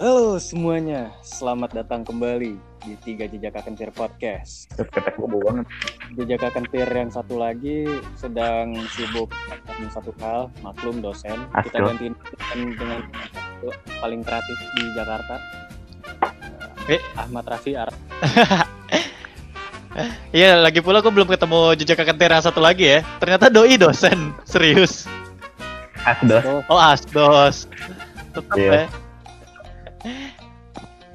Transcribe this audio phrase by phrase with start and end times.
[0.00, 4.72] Halo semuanya, selamat datang kembali di Tiga Jejak Kentir Podcast.
[4.72, 5.66] Ketek gue banget.
[6.16, 7.84] Jejak Kentir yang satu lagi
[8.16, 9.28] sedang sibuk
[9.68, 11.36] dengan satu hal, maklum dosen.
[11.52, 13.68] Kita gantiin dosen dengan satu
[14.00, 15.36] paling kreatif di Jakarta.
[16.88, 17.00] Eh.
[17.14, 17.92] Ahmad Rafi Ar
[20.32, 22.98] Iya, lagi pula aku belum ketemu jejak kentir yang satu lagi ya.
[23.20, 25.04] Ternyata doi dosen, serius.
[26.08, 26.40] Asdos.
[26.48, 27.68] Oh, Oh, asdos.
[28.32, 28.88] Tetap Iya.
[28.88, 29.09] ya.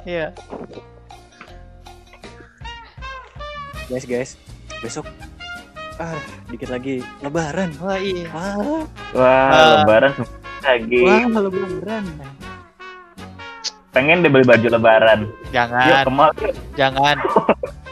[0.03, 0.29] Iya.
[3.85, 4.31] guys guys,
[4.81, 5.05] besok
[5.95, 6.17] ah
[6.47, 7.73] dikit lagi Lebaran.
[7.79, 8.29] Wah, iya.
[8.29, 9.73] Wah, Wah, Ah.
[9.81, 10.11] lebaran
[10.61, 11.01] lagi.
[11.01, 12.03] wah Lebaran.
[13.89, 15.19] Pengen deh beli baju lebaran.
[15.23, 16.53] Yuk, Jangan, kemal yuk.
[16.75, 17.15] jangan.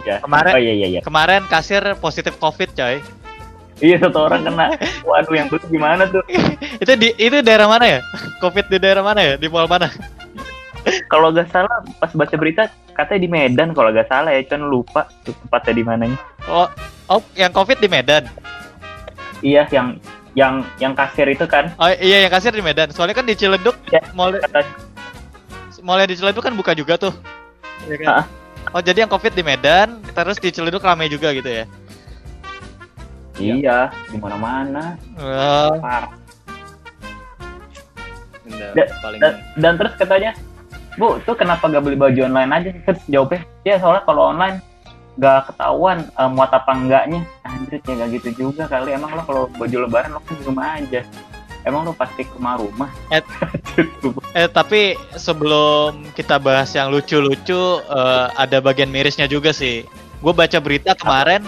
[0.04, 0.20] Ya.
[0.20, 1.02] Kemarin- Oh iya iya iya.
[1.02, 3.00] Kemarin kasir positif Covid, coy.
[3.80, 4.76] Iya satu orang kena.
[5.08, 6.20] Waduh yang itu gimana tuh?
[6.78, 8.00] Itu di itu daerah mana ya?
[8.44, 9.34] Covid di daerah mana ya?
[9.36, 9.88] Di mall mana?
[11.14, 12.66] Kalau gak salah pas baca berita
[12.98, 16.18] katanya di Medan kalau gak salah ya, cuman lupa tempatnya di mananya.
[16.50, 16.66] Oh,
[17.06, 18.26] oh, yang Covid di Medan.
[19.46, 20.02] Iya yang
[20.34, 22.90] yang yang kasir itu kan Oh iya, yang kasir di Medan.
[22.90, 24.02] Soalnya kan di Ciledug Ya.
[24.18, 24.66] mall kata
[25.86, 27.14] mall di Ciledug kan buka juga tuh.
[27.86, 28.26] Iya kan?
[28.74, 31.66] Oh jadi yang covid di Medan, terus di Ciledug ramai juga gitu ya?
[33.38, 34.98] iya di mana-mana.
[35.14, 36.10] Oh, Parah.
[38.44, 40.32] Udah, Da- paling Dan, dan terus katanya,
[40.98, 42.70] Bu, tuh kenapa gak beli baju online aja?
[42.86, 44.58] Terus jawabnya, ya soalnya kalau online
[45.18, 47.22] gak ketahuan eh, muat apa enggaknya.
[47.46, 48.94] Anjir, ya gak gitu juga kali.
[48.94, 51.02] Emang lo kalau baju lebaran lo kan di rumah aja.
[51.64, 52.90] Emang lo pasti ke rumah-rumah.
[53.10, 53.24] Eh.
[54.38, 59.88] eh tapi sebelum kita bahas yang lucu-lucu, eh, ada bagian mirisnya juga sih.
[60.22, 61.44] Gue baca berita kemarin,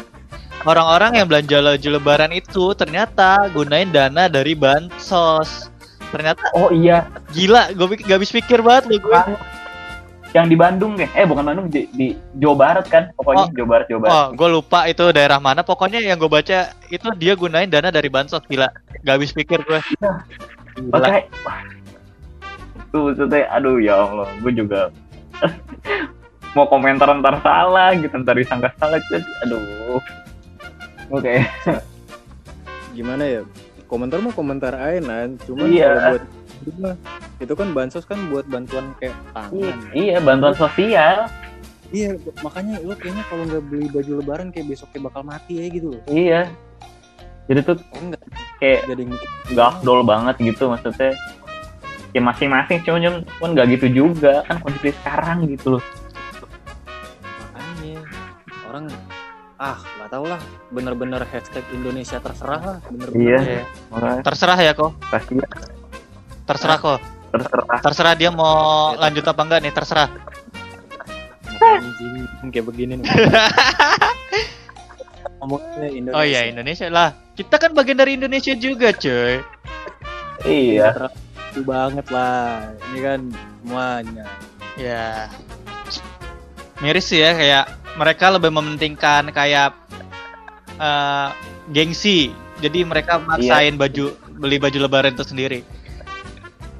[0.65, 5.74] orang-orang yang belanja baju lebaran itu ternyata gunain dana dari bansos.
[6.15, 9.19] Ternyata oh iya, gila, gue gak habis pikir banget loh gue.
[10.31, 11.11] Yang di Bandung deh.
[11.11, 13.11] Eh bukan Bandung, di, di Jawa Barat kan.
[13.19, 14.15] Pokoknya Jawa Barat, Jawa Barat.
[14.15, 15.59] Oh, gue lupa itu daerah mana.
[15.67, 18.43] Pokoknya yang gue baca itu dia gunain dana dari bansos.
[18.47, 18.71] Gila,
[19.03, 19.79] gak habis pikir gue.
[20.79, 20.95] Gila.
[20.95, 21.27] Oke.
[21.43, 21.59] Wah.
[22.95, 24.87] Tuh maksudnya, aduh ya Allah, gue juga
[26.55, 29.03] mau komentar ntar salah gitu, ntar disangka salah,
[29.43, 29.99] aduh.
[31.11, 31.43] Oke.
[32.95, 33.43] gimana ya
[33.85, 35.89] komentar mah komentar aja nan cuman Iya.
[35.89, 36.19] kalau
[36.65, 36.97] buat
[37.37, 41.29] itu kan bansos kan buat bantuan kayak pangan Iya, bantuan sosial.
[41.89, 45.87] iya makanya lo kayaknya kalau nggak beli baju lebaran kayak besoknya bakal mati ya gitu
[45.93, 46.41] loh Iya.
[47.45, 48.21] Jadi tuh oh enggak
[48.57, 51.13] kayak jadi mikir gak afdol banget gitu maksudnya.
[52.09, 55.83] Ya masing-masing cuman cuman gak gitu juga kan kondisi sekarang gitu loh.
[57.53, 58.01] makanya
[58.65, 58.85] orang
[59.55, 63.39] ah nggak tahu lah bener-bener hashtag Indonesia terserah lah bener-bener Iya.
[63.39, 63.63] Iya.
[63.87, 65.33] Makanya Terserah ya kok, pasti
[66.43, 66.99] terserah kok.
[67.31, 67.79] terserah.
[67.79, 68.55] Terserah dia mau
[68.95, 70.07] lanjut apa enggak nih, terserah.
[72.45, 73.07] Kayak begini nih
[75.91, 77.09] Indonesia Oh iya Indonesia lah.
[77.35, 79.39] Kita kan bagian dari Indonesia juga, cuy.
[80.43, 80.91] Iya.
[80.95, 83.19] Terlalu banget lah ini kan
[83.63, 84.25] semuanya
[84.75, 85.31] Ya.
[86.83, 87.65] Miris sih ya kayak
[87.95, 89.75] mereka lebih mementingkan kayak
[90.79, 91.29] eh,
[91.71, 92.31] gengsi.
[92.63, 95.59] Jadi mereka maksain baju beli baju lebaran itu sendiri.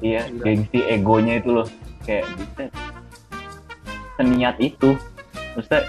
[0.00, 1.68] Iya, gengsi egonya itu loh.
[2.04, 2.64] Kayak bisa
[4.16, 4.96] seniat itu.
[5.56, 5.84] Maksudnya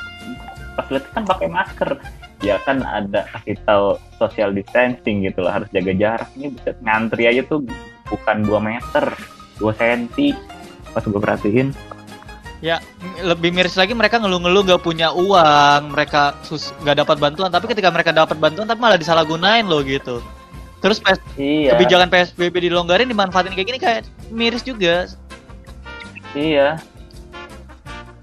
[0.75, 1.91] pas lihat kan pakai masker.
[2.45, 6.29] Ya kan ada kasih tahu social distancing gitu lah, harus jaga jarak.
[6.37, 7.65] Ini bisa ngantri aja tuh
[8.13, 9.05] bukan 2 meter,
[9.57, 10.37] 2 senti.
[10.93, 11.96] Pas gue perhatiin.
[12.57, 12.81] Ya
[13.21, 17.49] lebih miris lagi mereka ngeluh-ngeluh nggak punya uang, mereka sus nggak dapat bantuan.
[17.53, 20.25] Tapi ketika mereka dapat bantuan, tapi malah disalahgunain loh gitu.
[20.77, 21.73] Terus PS Iya.
[21.73, 25.09] kebijakan PSBB dilonggarin dimanfaatin kayak gini kayak miris juga.
[26.33, 26.81] Iya.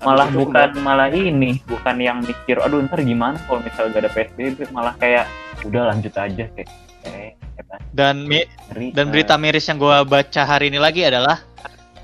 [0.05, 4.11] Malah itu bukan malah ini, bukan yang mikir, aduh ntar gimana kalau misalnya gak ada
[4.13, 5.25] PSBB, malah kayak
[5.65, 6.69] udah lanjut aja kayak,
[7.09, 8.93] eh, hebat, Dan mi- ngeri.
[8.93, 11.41] Dan berita miris yang gua baca hari ini lagi adalah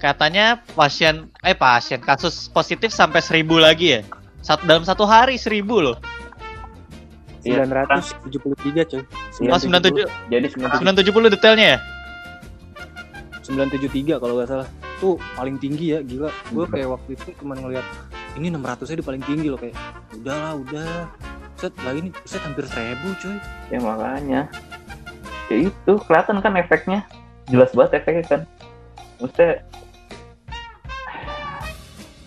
[0.01, 4.03] katanya pasien eh pasien kasus positif sampai seribu lagi ya.
[4.41, 5.97] Satu, dalam satu hari seribu loh.
[7.45, 9.03] Iya, 973 coy.
[9.49, 11.79] Oh 97 jadi 970 detailnya ya.
[13.45, 14.69] 973 kalau nggak salah.
[15.01, 16.29] Tuh paling tinggi ya gila.
[16.53, 17.85] Gue kayak waktu itu cuma ngeliat
[18.37, 19.77] ini 600 nya di paling tinggi loh kayak
[20.21, 20.93] udah lah udah.
[21.61, 23.37] Set lagi nih set hampir seribu coy.
[23.73, 24.41] Ya makanya.
[25.49, 25.93] Ya itu.
[26.09, 27.05] Kelihatan kan efeknya.
[27.49, 28.41] Jelas banget efeknya kan.
[29.21, 29.65] Maksudnya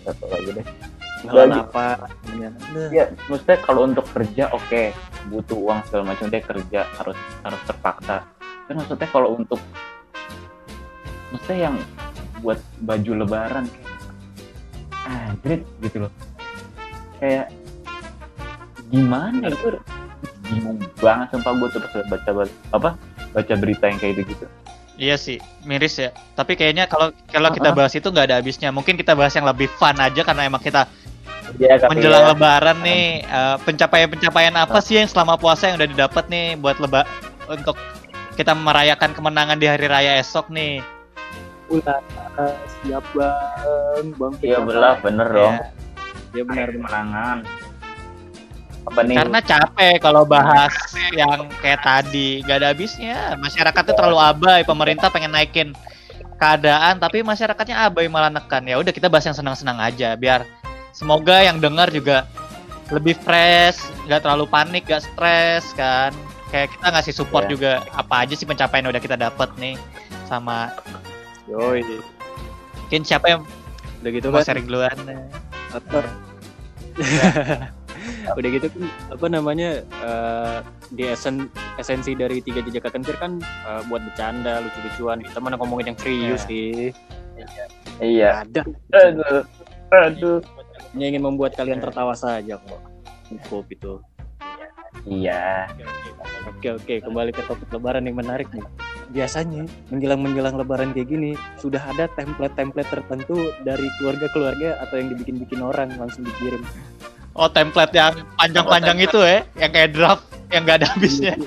[0.04, 0.66] nggak tahu lagi deh.
[1.24, 1.56] Lagi.
[1.56, 2.04] apa
[2.92, 4.92] ya maksudnya kalau untuk kerja oke
[5.32, 8.16] butuh uang segala macam dia kerja harus harus terpaksa.
[8.68, 9.60] Kan maksudnya kalau untuk
[11.32, 11.76] maksudnya yang
[12.44, 13.92] buat baju lebaran kayak
[15.08, 16.12] anjir gitu loh.
[17.16, 17.48] Kayak
[18.92, 19.80] gimana itu?
[20.44, 22.30] Bingung banget sumpah gue terus baca
[22.76, 22.90] apa
[23.32, 24.44] baca berita yang kayak gitu
[24.94, 26.14] Iya sih, miris ya.
[26.38, 28.70] Tapi kayaknya kalau kalau kita bahas itu nggak ada habisnya.
[28.70, 30.86] Mungkin kita bahas yang lebih fun aja karena emang kita
[31.54, 35.90] Iya, tapi menjelang ya, lebaran nih eh, pencapaian-pencapaian apa sih yang selama puasa yang udah
[35.90, 37.06] didapat nih buat leba
[37.46, 37.78] untuk
[38.34, 40.82] kita merayakan kemenangan di hari raya esok nih.
[41.70, 42.02] Ulah,
[42.82, 44.32] siap bang, bang.
[44.42, 45.56] Iya belah bener dong.
[46.34, 46.82] Ya benar benar.
[46.82, 47.38] Kemenangan.
[48.84, 49.16] Nih?
[49.16, 50.70] Karena capek kalau bahas
[51.10, 53.34] yang kayak tadi, nggak ada habisnya.
[53.40, 55.72] Masyarakat tuh terlalu abai, pemerintah pengen naikin
[56.36, 58.62] keadaan, tapi masyarakatnya abai malah nekan.
[58.62, 60.44] Ya udah kita bahas yang senang-senang aja, biar
[60.92, 62.28] semoga yang dengar juga
[62.92, 66.12] lebih fresh, nggak terlalu panik, nggak stres kan.
[66.52, 67.50] Kayak kita ngasih support Iya.
[67.50, 69.74] juga apa aja sih pencapaian udah kita dapat nih
[70.28, 70.70] sama
[71.50, 71.82] Yoi,
[72.78, 73.42] mungkin siapa yang
[74.00, 74.44] udah gitu kan.
[74.44, 74.94] sharing duluan
[75.74, 75.98] apa
[78.32, 78.82] udah gitu kan
[79.12, 85.20] apa namanya eh, di esen esensi dari tiga jejak kekentir kan eh, buat bercanda lucu-lucuan
[85.20, 86.48] kita mana ngomongin yang serius Iya.
[86.48, 86.72] sih
[88.00, 88.30] Iya.
[88.42, 88.60] ada
[88.96, 89.42] Aduh.
[89.92, 90.38] Aduh.
[90.94, 92.80] hanya ingin membuat kalian tertawa saja kok
[93.28, 93.92] cukup itu
[95.04, 95.68] Iya.
[96.48, 98.64] oke oke kembali ke topik lebaran yang menarik nih
[99.10, 105.60] biasanya menjelang menjelang lebaran kayak gini sudah ada template-template tertentu dari keluarga-keluarga atau yang dibikin-bikin
[105.60, 106.62] orang langsung dikirim
[107.34, 111.34] oh template yang panjang-panjang itu ya yang kayak draft yang nggak ada habisnya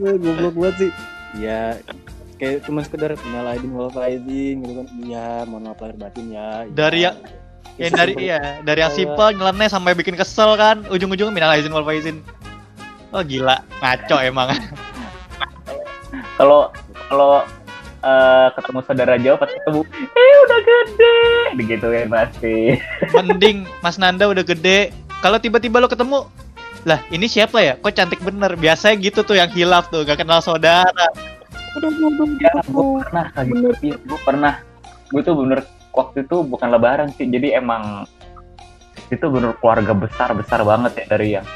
[0.00, 0.90] goblok banget sih.
[1.38, 1.76] Ya
[2.36, 4.86] kayak cuma sekedar minal aidin wal faizin gitu kan.
[4.98, 6.64] Iya, mohon maaf lahir batin ya.
[6.68, 7.12] Dari ya.
[7.12, 7.18] yang-
[7.78, 11.80] yang dari iya dari yang simple nyeleneh sampai bikin kesel kan ujung-ujungnya minal aizin wal
[11.80, 12.20] faizin
[13.08, 14.52] oh gila ngaco emang
[16.36, 16.68] Kalau
[17.08, 17.40] kalau
[18.00, 21.18] eh, ketemu saudara jauh pas ketemu, eh udah gede,
[21.56, 22.56] begitu ya pasti.
[23.14, 26.24] mending Mas Nanda udah gede kalau tiba-tiba lo ketemu
[26.88, 30.40] lah ini siapa ya kok cantik bener biasanya gitu tuh yang hilaf tuh gak kenal
[30.40, 31.12] saudara
[31.78, 33.94] Aduh, aduh, aduh, Ya, gue pernah kayak gitu.
[34.02, 34.54] Gue pernah.
[35.10, 35.60] Gue tuh bener
[35.94, 38.06] waktu itu bukan lebaran sih, jadi emang
[39.10, 41.46] itu bener keluarga besar besar banget ya dari yang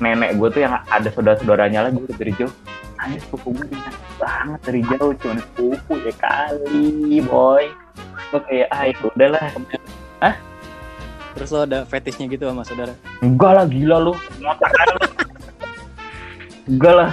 [0.00, 2.52] nenek gue tuh yang ada saudara-saudaranya lagi udah dari jauh.
[2.98, 7.64] Anjir sepupu gue banyak banget dari jauh, cuma sepupu ya kali, boy.
[8.34, 9.46] Gue kayak, ah ya udahlah.
[11.38, 12.98] Terus lo ada fetishnya gitu sama saudara.
[13.22, 14.14] Enggak lah, gila lu.
[14.42, 14.70] Ngotak.
[16.66, 17.10] Enggak lah,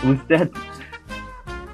[0.00, 0.48] buset.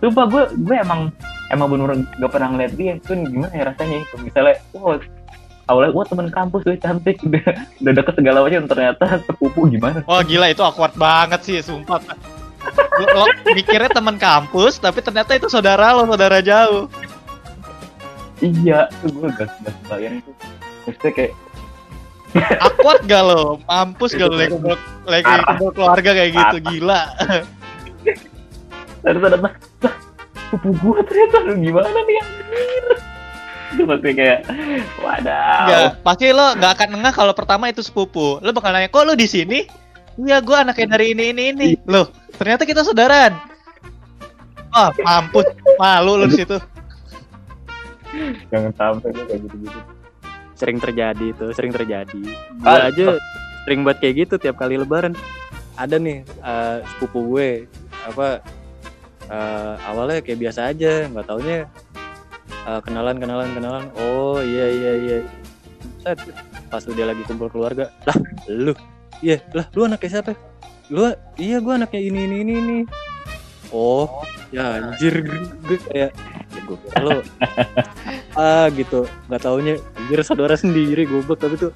[0.02, 1.14] Sumpah gue, gue emang
[1.52, 4.96] emang bener gak pernah ngeliat dia itu gimana ya rasanya itu misalnya wah
[5.68, 7.44] awalnya wah teman kampus gue cantik udah
[7.84, 12.00] udah deket segala macam ternyata sepupu gimana wah gila itu awkward banget sih sumpah
[13.02, 16.86] lo, lo mikirnya teman kampus tapi ternyata itu saudara lo saudara jauh.
[18.42, 20.30] Iya tuh gue gak gak kebayang itu
[20.86, 21.32] maksudnya kayak
[22.62, 23.58] awkward gak lo?
[23.66, 24.38] Mampus gak lo?
[25.06, 27.02] Lagi kumpul keluarga kayak gitu gila.
[29.02, 29.54] Ternyata ternyata lah
[30.52, 32.28] sepupu gue ternyata Aduh, gimana nih yang
[33.72, 34.44] itu pasti kayak
[35.00, 35.64] wadaw.
[35.64, 38.36] Enggak, pasti lo nggak akan ngeh kalau pertama itu sepupu.
[38.44, 39.64] Lo bakal nanya, kok lo di sini?
[40.20, 41.66] Iya, gue anaknya dari ini ini ini.
[41.88, 43.32] Loh, ternyata kita saudaraan.
[44.72, 46.56] Wah, mampus, malu lo di situ.
[48.52, 49.80] jangan sampai gue kayak gitu-gitu
[50.52, 52.20] Sering terjadi itu, sering terjadi.
[52.60, 53.16] Gue Ah, aja
[53.64, 55.16] sering buat kayak gitu tiap kali lebaran.
[55.80, 57.66] Ada nih eh, sepupu gue
[58.04, 58.44] apa
[59.32, 61.64] eh, awalnya kayak biasa aja, nggak taunya
[62.68, 63.84] eh, kenalan kenalan kenalan.
[63.96, 65.18] Oh iya iya iya.
[66.04, 66.20] Set,
[66.68, 68.16] pas udah lagi kumpul keluarga, lah
[68.50, 68.74] lu,
[69.22, 70.34] iya lah lu anaknya siapa?
[70.90, 72.78] Lu iya gue anaknya ini ini ini ini.
[73.72, 74.20] Oh
[74.52, 76.12] ya anjir gue kayak
[76.52, 77.24] ya gue lo
[78.36, 81.72] ah gitu nggak taunya anjir saudara sendiri goblok tapi tuh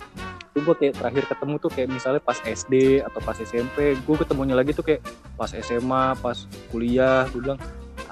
[0.53, 4.53] tuh gue kayak terakhir ketemu tuh kayak misalnya pas SD atau pas SMP gue ketemunya
[4.53, 5.01] lagi tuh kayak
[5.41, 6.37] pas SMA pas
[6.69, 7.61] kuliah gue bilang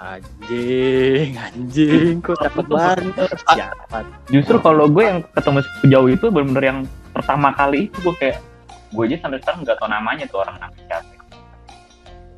[0.01, 4.01] anjing anjing kok takut banget siapa
[4.33, 6.81] justru kalau gue yang ketemu sejauh itu benar-benar yang
[7.13, 8.37] pertama kali itu gue kayak
[8.95, 11.13] gue aja sampai sekarang nggak tahu namanya tuh orang namanya siapa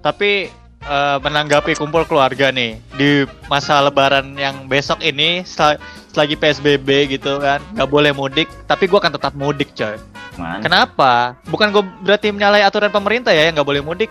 [0.00, 0.48] Tapi
[0.86, 5.78] eh, menanggapi kumpul keluarga nih di masa Lebaran yang besok ini sel-
[6.16, 8.48] selagi PSBB gitu kan, nggak boleh mudik.
[8.64, 10.00] Tapi gue akan tetap mudik, coy.
[10.40, 11.36] mana Kenapa?
[11.44, 14.08] Bukan gue berarti menyalahi aturan pemerintah ya yang nggak boleh mudik.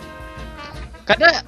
[1.07, 1.41] Karena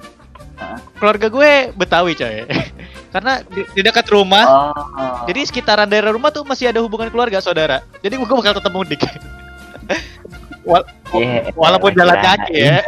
[0.58, 0.78] Hah?
[0.98, 2.42] keluarga gue Betawi coy.
[3.14, 7.38] Karena di, di dekat rumah, oh jadi sekitaran daerah rumah tuh masih ada hubungan keluarga
[7.38, 7.84] saudara.
[8.00, 8.98] Jadi gue bakal tetap mudik.
[11.14, 12.78] Iya, Walaupun jalan kaki ya.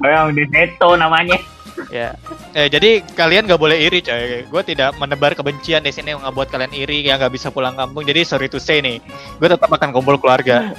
[0.00, 1.38] Oh, yang di Neto namanya
[1.88, 2.12] Ya,
[2.52, 4.44] eh, jadi kalian nggak boleh iri coy.
[4.44, 8.04] Gue tidak menebar kebencian di sini nggak buat kalian iri yang nggak bisa pulang kampung.
[8.04, 9.00] Jadi sorry to say nih,
[9.40, 10.76] gue tetap akan kumpul keluarga.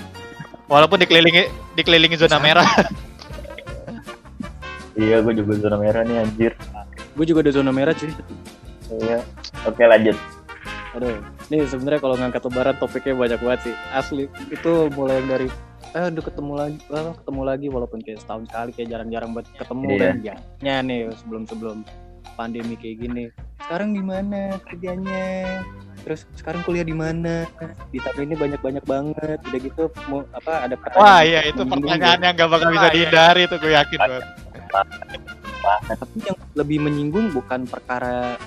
[0.69, 2.67] Walaupun dikelilingi dikelilingi zona merah.
[4.91, 6.51] Iya, gue juga zona merah nih anjir.
[7.15, 8.11] Gue juga ada zona merah cuy.
[8.91, 9.23] Iya.
[9.63, 10.19] Oke, lanjut.
[10.99, 11.15] Aduh,
[11.51, 13.75] ini sebenarnya kalau ngangkat lebaran topiknya banyak banget sih.
[13.91, 15.51] Asli itu mulai dari
[15.91, 19.83] eh udah ketemu lagi, eh, ketemu lagi walaupun kayak setahun sekali kayak jarang-jarang buat ketemu
[19.91, 19.99] Iya.
[19.99, 20.15] kan
[20.63, 20.75] ya.
[20.79, 21.77] nih sebelum sebelum
[22.39, 23.23] pandemi kayak gini.
[23.59, 25.27] Sekarang di mana kerjanya?
[26.07, 27.43] Terus sekarang kuliah di mana?
[27.91, 29.37] Di tahun ini banyak-banyak banget.
[29.43, 33.43] Udah gitu mau apa ada pertanyaan Wah iya itu pertanyaan yang gak bakal bisa dihindari
[33.51, 34.23] tuh gue yakin banget.
[35.91, 38.39] tapi yang lebih menyinggung bukan perkara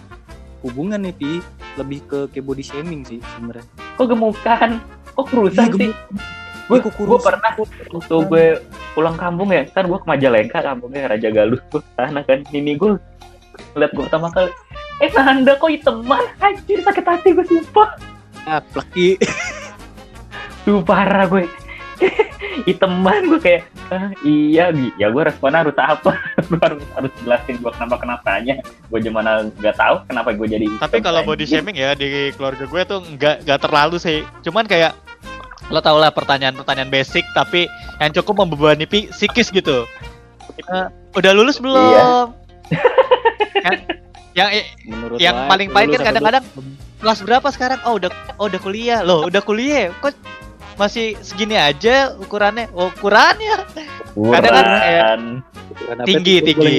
[0.64, 1.32] hubungan nih Pi
[1.76, 4.70] lebih ke kayak body shaming sih sebenarnya Kok gemukan?
[5.14, 5.90] Kok kurusan Iya, sih?
[6.64, 8.44] Gue Gue gue pernah waktu gue
[8.96, 12.40] pulang kampung ya, kan gue ke Majalengka kampungnya Raja Galuh gue sana kan.
[12.48, 12.96] Ini gue
[13.76, 14.48] ngeliat gue pertama kali.
[15.02, 16.24] Eh Nanda kok iteman?
[16.40, 18.00] Anjir sakit hati gue sumpah.
[18.48, 19.20] ah, pleki
[20.64, 21.44] Duh parah gue.
[22.70, 24.90] iteman gue kayak ah, iya Bi.
[24.96, 26.16] ya gue responnya harus apa
[26.48, 30.98] gue harus harus jelasin gue kenapa kenapanya gue gimana nggak tahu kenapa gue jadi Tapi
[31.02, 34.22] kalau body shaming ya di keluarga gue tuh nggak nggak terlalu sih.
[34.46, 34.94] Cuman kayak
[35.72, 37.64] lo tau lah pertanyaan-pertanyaan basic tapi
[37.98, 39.88] yang cukup membebani psikis gitu.
[40.60, 40.86] Eh,
[41.16, 42.30] udah lulus belum?
[43.64, 43.80] Kan,
[44.36, 44.48] yang
[44.84, 46.44] menurut Yang paling pahit kan kadang-kadang
[47.00, 47.80] kelas berapa sekarang?
[47.88, 49.88] Oh udah oh udah kuliah loh, udah kuliah.
[50.04, 50.12] Kok
[50.76, 52.70] masih segini aja ukurannya?
[52.72, 53.64] Oh, ukurannya
[54.14, 55.06] kadang kan kayak
[55.64, 55.96] Ukuran.
[56.04, 56.76] Tinggi tinggi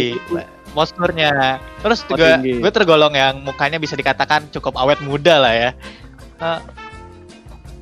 [0.72, 1.60] posturnya.
[1.80, 2.60] Terus Oh, juga tinggi.
[2.60, 5.70] gue tergolong yang mukanya bisa dikatakan cukup awet muda lah ya.
[6.36, 6.60] Eh, eh,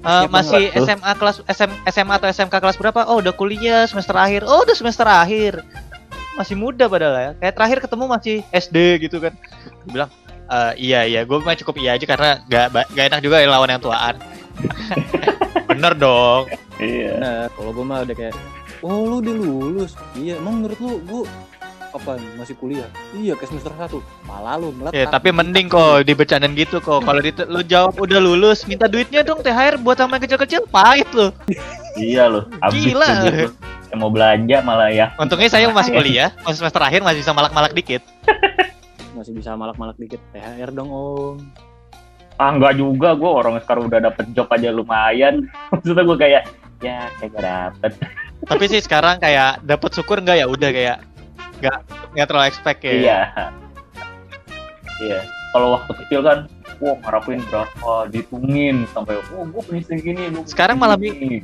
[0.03, 0.85] Siapa masih tuh?
[0.85, 3.05] SMA kelas SM, SMA atau SMK kelas berapa?
[3.05, 4.41] Oh udah kuliah semester akhir.
[4.43, 5.61] Oh udah semester akhir.
[6.33, 7.31] Masih muda padahal ya.
[7.37, 9.33] Kayak terakhir ketemu masih SD gitu kan.
[9.85, 10.09] Gue bilang
[10.43, 13.69] "Eh, iya iya gue mah cukup iya aja karena gak, gak enak juga ya lawan
[13.69, 14.17] yang tuaan.
[15.73, 16.43] Bener dong.
[16.77, 18.33] iya Nah, kalau gue mah udah kayak,
[18.85, 19.91] oh lu udah lulus.
[20.13, 21.23] Iya, emang menurut lu gue
[21.93, 22.89] apa masih kuliah?
[23.13, 24.01] Iya, ke semester satu.
[24.25, 24.97] Malah lu meletak.
[24.97, 27.05] Ya, tapi mending kok dibercandain gitu kok.
[27.05, 31.09] Kalau di lu jawab udah lulus, minta duitnya dong THR buat sama yang kecil-kecil pahit
[31.13, 31.29] loh.
[31.93, 33.05] iya loh habis Gila.
[33.21, 33.49] tuh lu.
[33.93, 37.77] Yang mau belanja malah ya Untungnya saya masih kuliah, masih semester akhir masih bisa malak-malak
[37.77, 38.01] dikit.
[39.13, 40.17] Masih bisa malak-malak dikit.
[40.33, 41.37] THR dong, Om.
[42.41, 46.43] Ah enggak juga gue orang sekarang udah dapet job aja lumayan maksudnya gue kayak
[46.81, 47.91] ya kayak gak dapet
[48.43, 50.97] Tapi sih sekarang kayak dapat syukur nggak ya udah kayak
[51.63, 51.77] nggak
[52.11, 52.91] nggak terlalu expect ya.
[52.91, 53.19] iya
[54.99, 55.19] iya
[55.55, 56.51] kalau waktu kecil kan
[56.83, 61.39] wah ngarapin berapa dihitungin sampai oh gue punya segini punya Sekarang malah segini."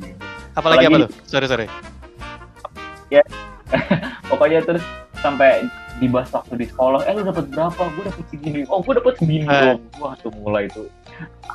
[0.52, 1.10] Apalagi Apalagi- apa tuh?
[1.24, 1.66] Sorry sorry.
[4.30, 4.84] pokoknya terus
[5.22, 5.66] sampai
[6.00, 9.44] dibahas waktu di sekolah eh lu dapat berapa gue dapat segini oh gue dapat segini
[9.44, 9.76] Eh.
[9.76, 10.88] dong wah tuh mulai tuh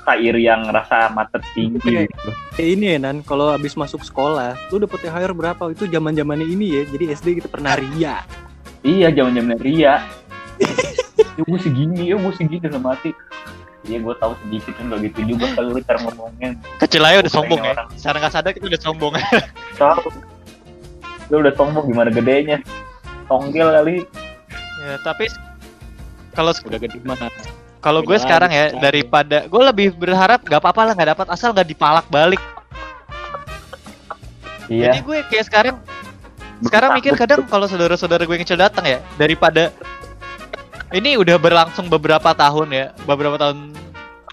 [0.03, 2.29] kair yang rasa mata tinggi gitu.
[2.53, 5.65] Kayak ini ya, Nan, kalau habis masuk sekolah, lu dapet THR berapa?
[5.67, 6.81] Itu zaman zamannya ini ya.
[6.85, 8.21] Jadi SD kita pernah ria.
[8.85, 10.05] iya zaman zaman ria
[11.35, 13.11] ya gue segini ya gue segini dalam hati
[13.83, 17.29] Iya gue tahu sedikit kan gak gitu juga kalau lu cara ngomongnya Kecil aja udah
[17.31, 17.71] sombong ya.
[17.71, 17.87] orang.
[17.93, 19.13] Secara nggak sadar kita udah sombong.
[19.75, 20.09] tahu
[21.25, 22.57] lu udah sombong gimana gedenya
[23.25, 23.95] tonggel kali
[24.85, 25.25] ya, tapi
[26.35, 27.27] kalau Udah gede mana?
[27.79, 28.81] kalau gue sekarang ya lagi.
[28.81, 32.41] daripada gue lebih berharap nggak apa-apa lah nggak dapat asal nggak dipalak balik.
[34.65, 35.75] iya Jadi gue kayak sekarang
[36.65, 39.69] sekarang mikir kadang kalau saudara-saudara gue yang kecil datang ya daripada
[40.97, 43.75] ini udah berlangsung beberapa tahun ya beberapa tahun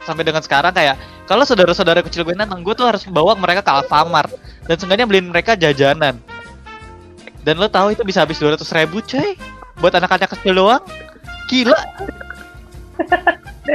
[0.07, 0.97] sampai dengan sekarang kayak
[1.29, 4.33] kalau saudara-saudara kecil gue datang gue tuh harus bawa mereka ke Alfamart
[4.65, 6.17] dan seenggaknya beliin mereka jajanan
[7.43, 9.35] dan lo tahu itu bisa habis 200 ribu coy
[9.79, 10.83] buat anak-anak kecil doang?
[11.49, 11.81] Gila.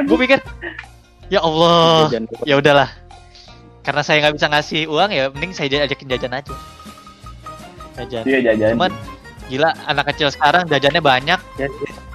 [0.08, 0.40] Gue pikir
[1.28, 2.12] ya Allah
[2.44, 2.90] ya udahlah.
[3.84, 6.54] Karena saya nggak bisa ngasih uang ya mending saya ajakin jajan aja.
[7.98, 8.24] Jajan.
[8.28, 8.70] Iya jajan.
[8.76, 8.92] Cuman
[9.48, 11.40] gila anak kecil sekarang jajannya banyak.
[11.56, 11.68] Ya,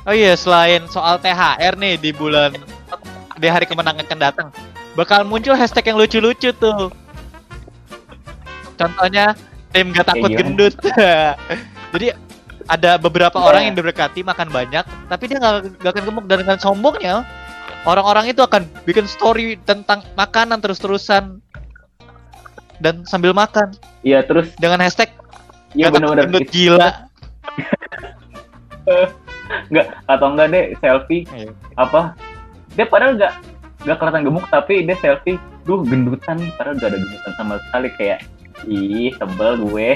[0.03, 2.59] Oh iya selain soal THR nih di bulan
[3.39, 4.49] di hari kemenangan akan datang
[4.99, 6.91] bakal muncul hashtag yang lucu-lucu tuh.
[8.75, 9.39] Contohnya
[9.71, 10.41] tim gak takut gimana?
[10.43, 10.75] gendut.
[11.95, 12.07] Jadi
[12.67, 13.47] ada beberapa Iya.
[13.47, 16.25] orang yang diberkati makan banyak tapi dia nggak nggak akan gemuk.
[16.29, 17.15] Dan dengan sombongnya
[17.83, 21.39] orang-orang itu akan bikin story tentang makanan terus-terusan.
[22.83, 23.71] Dan sambil makan.
[24.03, 25.15] Iya terus dengan hashtag
[25.73, 26.27] iya benar-benar.
[26.29, 26.91] gendut gila.
[29.71, 31.23] nggak atau enggak deh selfie.
[31.31, 31.51] Iya.
[31.79, 32.17] apa?
[32.75, 33.33] Dia padahal nggak
[33.85, 35.39] nggak kelihatan gemuk tapi dia selfie.
[35.63, 36.43] Duh gendutan.
[36.43, 37.89] Nih padahal gak ada gendutan sama sekali.
[37.95, 38.19] Kayak
[38.67, 39.89] ih sebel gue.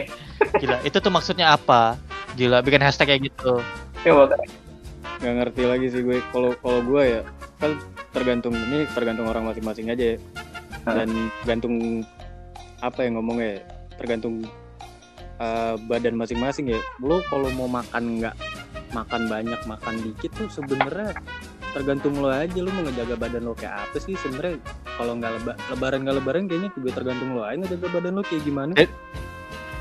[0.59, 1.99] Gila, itu tuh maksudnya apa?
[2.37, 3.64] Gila, bikin hashtag kayak gitu.
[4.05, 4.40] coba kan
[5.16, 6.21] nggak ngerti lagi sih gue.
[6.31, 7.21] Kalau kalau gue ya
[7.57, 7.81] kan
[8.12, 10.19] tergantung ini tergantung orang masing-masing aja ya.
[10.87, 11.11] dan
[11.43, 12.07] tergantung
[12.78, 13.61] apa ya ngomongnya ya,
[13.99, 14.45] tergantung
[15.40, 16.81] eh, badan masing-masing ya.
[17.00, 18.37] Lo kalau mau makan nggak
[18.95, 21.16] makan banyak makan dikit tuh sebenarnya
[21.73, 22.61] tergantung lo aja.
[22.61, 24.61] Lo mau ngejaga badan lo kayak apa sih sebenarnya?
[25.00, 28.43] Kalau nggak leba, lebaran nggak lebaran kayaknya juga tergantung lo aja ngejaga badan lo kayak
[28.45, 28.73] gimana.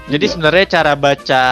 [0.06, 1.44] Jadi sebenarnya cara baca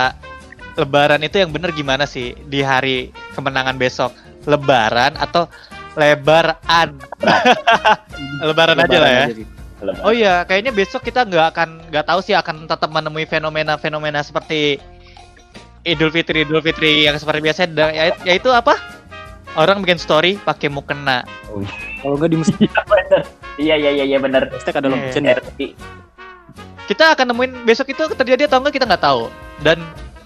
[0.73, 4.11] lebaran itu yang bener gimana sih di hari kemenangan besok?
[4.43, 5.47] Lebaran atau
[5.95, 6.97] lebaran?
[8.47, 9.23] lebaran aja lah ya.
[9.31, 9.45] sih.
[9.83, 10.03] Lebaran.
[10.03, 14.79] Oh iya, kayaknya besok kita nggak akan nggak tahu sih akan tetap menemui fenomena-fenomena seperti
[15.83, 18.79] Idul Fitri Idul Fitri yang seperti biasa ya- yaitu apa?
[19.53, 21.21] Orang bikin story pakai mukena.
[22.01, 22.69] kalau nggak di masjid
[23.61, 23.77] Iya.
[23.77, 24.49] Iya iya iya bener.
[24.49, 25.77] Hashtag ada RT.
[26.89, 29.29] Kita akan nemuin besok itu terjadi atau enggak kita nggak tahu.
[29.61, 29.77] Dan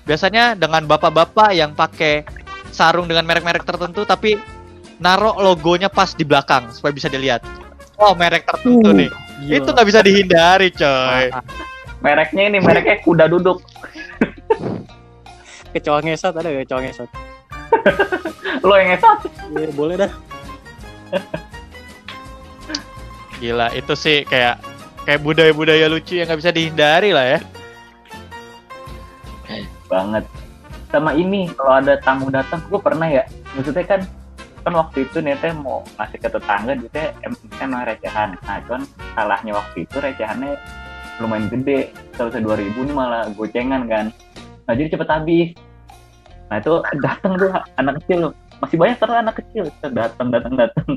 [0.07, 2.23] biasanya dengan bapak-bapak yang pakai
[2.71, 4.39] sarung dengan merek-merek tertentu tapi
[4.97, 7.43] naruh logonya pas di belakang supaya bisa dilihat.
[7.99, 9.11] Oh, merek tertentu nih.
[9.51, 11.29] Itu nggak bisa dihindari, coy.
[12.01, 13.61] Mereknya ini mereknya kuda duduk.
[15.77, 17.09] kecoa ngesot ada gak kecoa ngesot
[18.67, 19.19] Lo yang ngesot.
[19.53, 20.11] Iya boleh dah
[23.37, 24.57] Gila, itu sih kayak
[25.05, 27.39] kayak budaya-budaya lucu yang nggak bisa dihindari lah ya.
[29.87, 30.23] Banget.
[30.87, 33.23] Sama ini kalau ada tamu datang gue pernah ya.
[33.55, 34.01] Maksudnya kan
[34.63, 38.35] kan waktu itu nih teh mau ngasih ke tetangga dia teh em- emang recehan.
[38.43, 38.83] Nah cuman
[39.15, 40.59] salahnya waktu itu recehannya
[41.23, 41.91] lumayan gede.
[42.15, 44.05] Seharusnya dua ribu nih malah gocengan kan.
[44.67, 45.49] Nah jadi cepet habis.
[46.47, 48.31] Nah itu datang tuh anak kecil.
[48.63, 49.63] Masih banyak terus anak kecil.
[49.83, 50.87] Datang datang datang.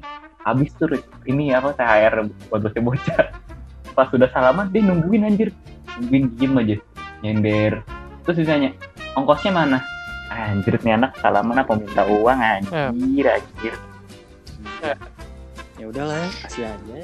[0.41, 0.89] Habis tuh
[1.29, 3.27] ini apa THR buat bocah-bocah.
[3.93, 5.51] Pas sudah salaman dia nungguin anjir.
[5.99, 6.77] Nungguin diem aja.
[7.21, 8.71] Nyender terus ditanya
[9.17, 9.79] ongkosnya mana?
[10.31, 13.75] Anjir nih anak salaman apa minta uang anjir anjir.
[15.81, 16.99] Ya udahlah kasih aja.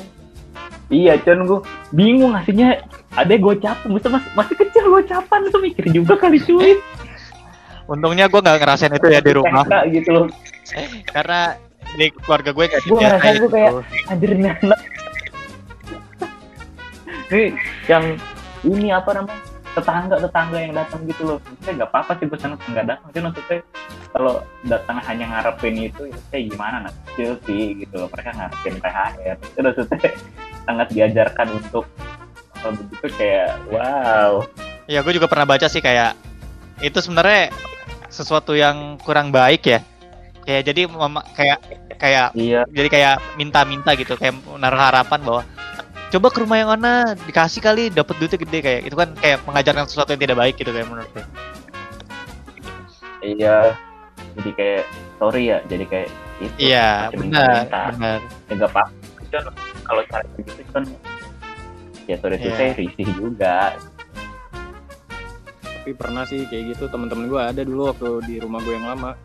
[0.87, 2.87] Iya cuman gue bingung ngasihnya.
[3.16, 6.76] Ada gocapan masa masih, masih kecil gocapan tuh mikir juga kali cuy.
[7.88, 9.64] Untungnya gue nggak ngerasain itu ya di rumah.
[9.64, 10.26] TK gitu loh.
[11.11, 11.57] Karena
[11.96, 13.72] di keluarga gue nggak gue ngerasain dibiasain gue kayak
[14.12, 14.81] anjir nih anak.
[17.26, 17.59] Ini
[17.90, 18.05] yang
[18.62, 21.39] ini apa namanya tetangga tetangga yang datang gitu loh.
[21.45, 23.07] Maksudnya nggak apa-apa sih gue seneng nggak datang.
[23.12, 23.59] Tapi maksudnya
[24.17, 24.35] kalau
[24.65, 28.09] datang hanya ngarepin itu ya kayak gimana anak kecil sih gitu loh.
[28.09, 30.11] Mereka ngarepin THR itu maksudnya
[30.65, 31.85] sangat diajarkan untuk
[32.57, 34.33] kalau begitu kayak wow.
[34.89, 36.17] Ya gue juga pernah baca sih kayak
[36.81, 37.53] itu sebenarnya
[38.09, 39.81] sesuatu yang kurang baik ya.
[40.49, 40.81] Kayak jadi
[41.37, 41.59] kayak
[42.01, 42.62] kayak iya.
[42.73, 45.43] jadi kayak minta-minta gitu kayak naruh harapan bahwa
[46.09, 47.14] coba ke rumah yang mana?
[47.27, 49.09] Dikasih kali dapat duitnya gede kayak itu kan.
[49.19, 51.25] Kayak mengajarkan sesuatu yang tidak baik gitu kayak menurut gue.
[53.25, 53.75] iya.
[54.37, 54.85] Jadi kayak
[55.16, 56.09] sorry ya jadi kayak
[56.45, 56.57] itu.
[56.61, 57.62] Iya, macam benar,
[57.97, 58.19] benar.
[58.21, 58.83] ya nggak apa
[59.33, 59.45] Cuman
[59.81, 60.85] kalau cara begitu kan
[62.05, 62.53] ya sorry Iya.
[62.53, 63.57] saya risih juga.
[65.64, 69.16] Tapi pernah sih kayak gitu teman-teman gue ada dulu waktu di rumah gue yang lama.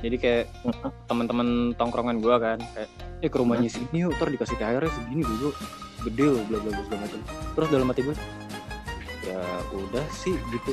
[0.00, 0.44] Jadi kayak
[1.08, 2.88] teman-teman tongkrongan gue kan kayak
[3.20, 5.52] eh ke rumahnya sini yuk ntar dikasih THR segini dulu
[6.06, 7.20] gede loh bla bla bla segala macam.
[7.56, 8.16] Terus dalam hati gue
[9.20, 9.42] ya
[9.76, 10.72] udah sih gitu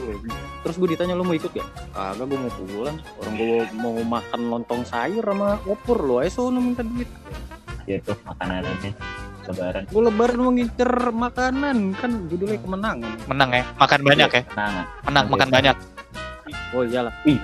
[0.64, 2.98] terus gue ditanya lo mau ikut ya kagak gue mau pulang.
[3.20, 7.10] Orang gue mau makan lontong sayur sama opor lo aja sono minta duit.
[7.88, 8.92] Ya tuh makanannya
[9.48, 14.74] lebaran gue lebaran mau ngincer makanan kan judulnya kemenangan Menang ya, makan banyak ya, menang.
[14.76, 15.24] Iya.
[15.32, 15.76] makan banyak.
[16.76, 17.14] oh iyalah.
[17.24, 17.40] Ih,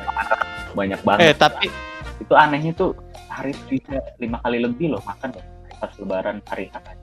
[0.76, 1.68] banyak Eh banget tapi
[2.20, 2.92] itu anehnya tuh
[3.32, 5.46] hari bisa lima kali lebih loh makan loh
[5.80, 7.03] pas lebaran hari kacau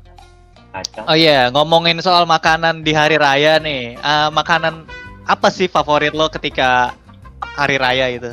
[1.06, 4.86] oh iya ngomongin soal makanan di hari raya nih, eh, makanan
[5.26, 6.94] apa sih favorit lo ketika
[7.42, 8.32] hari raya itu?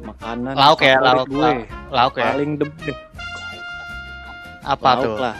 [0.00, 1.40] makanan Lauk ya, favorit lauk, gue.
[1.42, 1.60] lauk.
[1.90, 3.00] Lauk ya, paling the best
[4.64, 5.16] apa lauk tuh?
[5.18, 5.36] lah.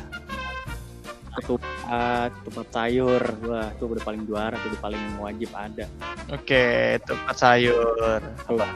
[1.31, 3.23] Ketupat ketupat sayur.
[3.47, 5.87] Wah itu udah paling juara itu udah paling wajib ada.
[6.29, 8.21] Oke, tempat sayur.
[8.45, 8.67] sama,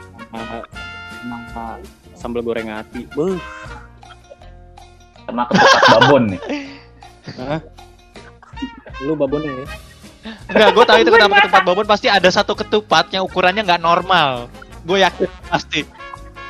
[1.21, 1.65] sama
[2.25, 3.37] sambal goreng hati Beuh,
[5.29, 6.41] sama ketupat babon nih
[9.03, 9.67] lu babonnya ya
[10.49, 14.49] Enggak, gue tahu itu kenapa ketupat babon pasti ada satu ketupat yang ukurannya nggak normal.
[14.81, 15.85] Gue yakin pasti.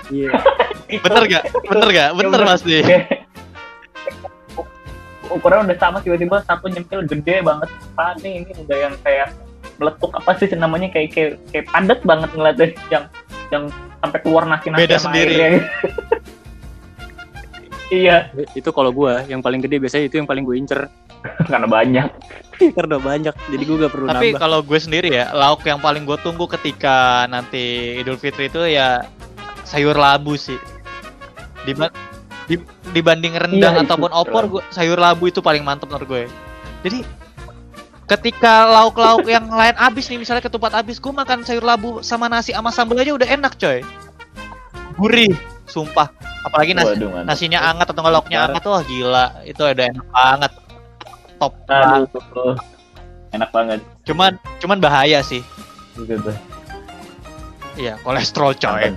[0.07, 0.31] iya
[1.03, 1.43] Bener gak?
[1.67, 2.09] Bener gak?
[2.15, 2.49] Bener udah.
[2.55, 2.79] pasti.
[5.35, 9.33] ukuran udah sama tiba-tiba satu nyempil gede banget apa nih ini udah yang kayak
[9.75, 13.05] meletuk apa sih namanya kayak kayak, kayak padat banget ngeliatnya yang
[13.51, 13.63] yang
[13.99, 15.35] sampai keluar nasi nasi Beda sendiri.
[17.87, 20.89] iya itu kalau gua yang paling gede biasanya itu yang paling gue incer
[21.51, 22.07] karena banyak
[22.77, 26.07] karena banyak jadi gue gak perlu Tapi nambah kalau gue sendiri ya, lauk yang paling
[26.07, 29.03] gue tunggu ketika nanti Idul Fitri itu ya
[29.67, 30.55] sayur labu sih.
[31.65, 31.91] Diba-
[32.45, 32.61] di-
[32.93, 34.53] dibanding rendang Iya, itu ataupun opor, labu.
[34.57, 36.23] gua, sayur labu itu paling mantep menurut gue.
[36.85, 37.01] Jadi
[38.05, 42.53] ketika lauk-lauk yang lain habis nih, misalnya ketupat habis, gue makan sayur labu sama nasi
[42.53, 43.81] sama sambal aja udah enak coy.
[44.95, 45.33] Gurih,
[45.75, 46.07] sumpah.
[46.41, 47.27] Apalagi nasi, Waduh, mantap.
[47.27, 48.47] nasinya anget atau Parah.
[48.47, 49.25] anget, wah gila.
[49.43, 50.51] Itu udah enak banget.
[51.35, 52.57] Top Aduh, banget.
[53.35, 54.31] enak banget Cuman,
[54.63, 55.43] cuman bahaya sih.
[55.97, 56.31] gitu.
[57.75, 58.95] Iya, kolesterol coy.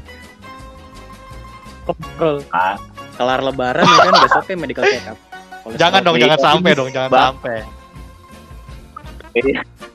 [1.82, 2.44] Kontrol.
[2.50, 2.78] Ah,
[3.18, 5.18] Kelar lebaran ya kan besoknya medical check up.
[5.66, 7.58] Kolesterol Jangan dong, Iya, jangan sampai dong, jangan sampai.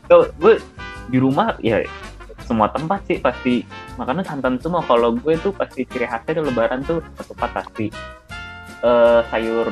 [0.04, 0.56] tuh gue
[1.08, 1.84] di rumah ya
[2.44, 3.64] semua tempat sih pasti
[3.96, 7.88] makanan santan semua kalau gue tuh pasti ciri khasnya di lebaran tuh ketupat pasti.
[8.84, 9.68] Eh sayur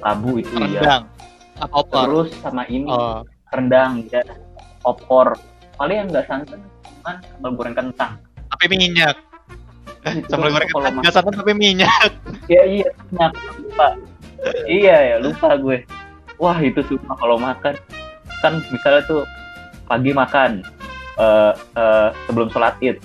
[0.00, 0.80] labu itu ya.
[0.80, 1.02] Rendang.
[1.60, 2.00] Apa opor?
[2.08, 3.20] terus sama ini Oh,
[3.52, 4.22] rendang ya.
[4.86, 5.36] Opor.
[5.76, 8.12] Paling yang nggak santan cuman sambal goreng kentang.
[8.56, 9.16] Tapi minyak.
[10.08, 10.94] Itu Sambal goreng kentang.
[11.04, 11.90] Nggak santan tapi minyak.
[12.48, 13.88] ya iya enak lupa.
[14.64, 15.84] Iya ya lupa gue.
[16.40, 17.76] Wah itu sumpah kalau makan.
[18.40, 19.22] Kan misalnya tuh
[19.84, 20.64] pagi makan
[21.20, 22.96] eh eh, sebelum sholat id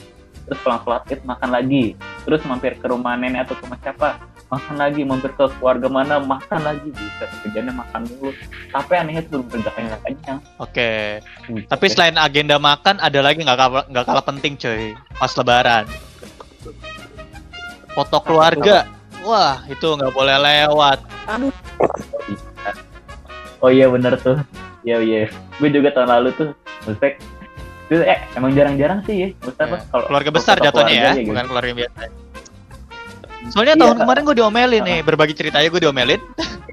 [0.46, 1.86] terus pulang sholat id makan lagi
[2.24, 4.10] terus mampir ke rumah nenek atau ke rumah siapa
[4.46, 8.30] makan lagi mampir ke keluarga mana makan lagi bisa kerjanya makan dulu
[8.70, 11.20] tapi anehnya tuh nggak kenyang Oke.
[11.50, 11.92] Buset Tapi deh.
[11.94, 14.96] selain agenda makan, ada lagi nggak kalah, nggak kalah penting coy.
[15.18, 15.86] Pas lebaran.
[17.92, 18.88] Foto keluarga.
[19.26, 21.00] Wah, itu nggak boleh lewat.
[23.66, 24.38] oh iya bener tuh
[24.86, 25.26] iya iya
[25.58, 26.50] gue juga tahun lalu tuh
[26.86, 27.18] Maksudnya
[27.86, 31.30] itu eh emang jarang-jarang sih ya Maksudnya apa, Ya, kalau Keluarga besar jatuhnya ya, gitu.
[31.30, 32.00] bukan keluarga biasa.
[33.54, 33.82] Soalnya Iya.
[33.86, 36.22] tahun kemarin gue diomelin nih, berbagi ceritanya gue diomelin.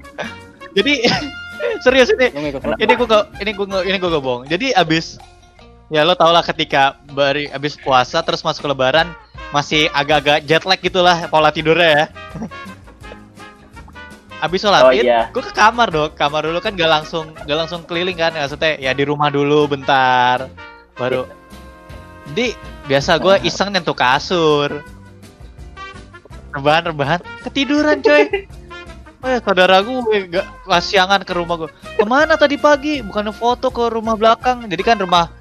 [0.77, 0.93] Jadi
[1.85, 2.27] serius ini,
[2.81, 4.49] ini gue ini gue ini gue bohong.
[4.49, 5.21] Jadi abis
[5.93, 9.13] ya lo tau lah ketika bari abis puasa terus masuk ke lebaran
[9.53, 12.05] masih agak-agak jet lag gitulah pola tidurnya ya.
[14.43, 16.11] Abis sholat oh id, iya gue ke kamar dong.
[16.19, 20.51] Kamar dulu kan gak langsung gak langsung keliling kan, maksudnya ya di rumah dulu bentar,
[20.97, 21.27] baru.
[22.31, 22.55] Jadi
[22.87, 24.83] biasa gue iseng nyentuh kasur,
[26.55, 28.23] rebahan rebahan, ketiduran coy.
[29.23, 31.71] Eh saudara gue gak pas siangan ke rumah gue.
[31.95, 32.99] Ke mana tadi pagi?
[32.99, 34.67] Bukannya foto ke rumah belakang.
[34.67, 35.31] Jadi kan rumah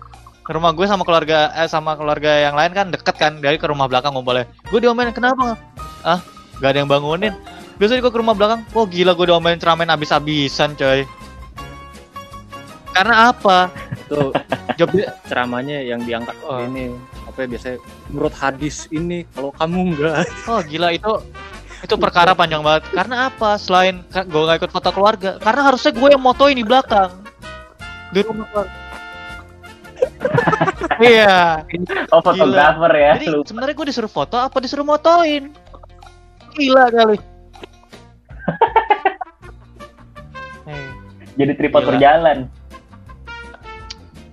[0.46, 3.90] rumah gue sama keluarga eh, sama keluarga yang lain kan deket kan dari ke rumah
[3.90, 4.46] belakang ngumpulnya.
[4.70, 5.58] Gue diomelin kenapa?
[6.06, 6.22] Ah,
[6.62, 7.34] gak ada yang bangunin.
[7.74, 11.02] Biasanya gue ke rumah belakang, wah gila gue diomelin ceramain abis-abisan coy.
[12.94, 13.66] Karena apa?
[14.12, 14.30] Tuh
[14.78, 14.92] Job
[15.28, 16.60] ceramahnya yang diangkat Oh.
[16.60, 16.92] ini
[17.24, 17.78] apa ya, biasanya
[18.12, 21.12] menurut hadis ini kalau kamu enggak Oh gila itu
[21.82, 22.86] itu perkara panjang banget.
[22.94, 23.58] Karena apa?
[23.58, 27.10] Selain gue gak ikut foto keluarga, karena harusnya gue yang motoin di belakang
[28.14, 28.74] di rumah keluarga.
[31.02, 31.62] iya.
[32.10, 35.50] oh fotografer ya Jadi sebenarnya gue disuruh foto apa disuruh motoin?
[36.54, 37.16] Gila kali.
[40.62, 40.90] Eh,
[41.34, 41.90] jadi tripod Gila.
[41.90, 42.38] berjalan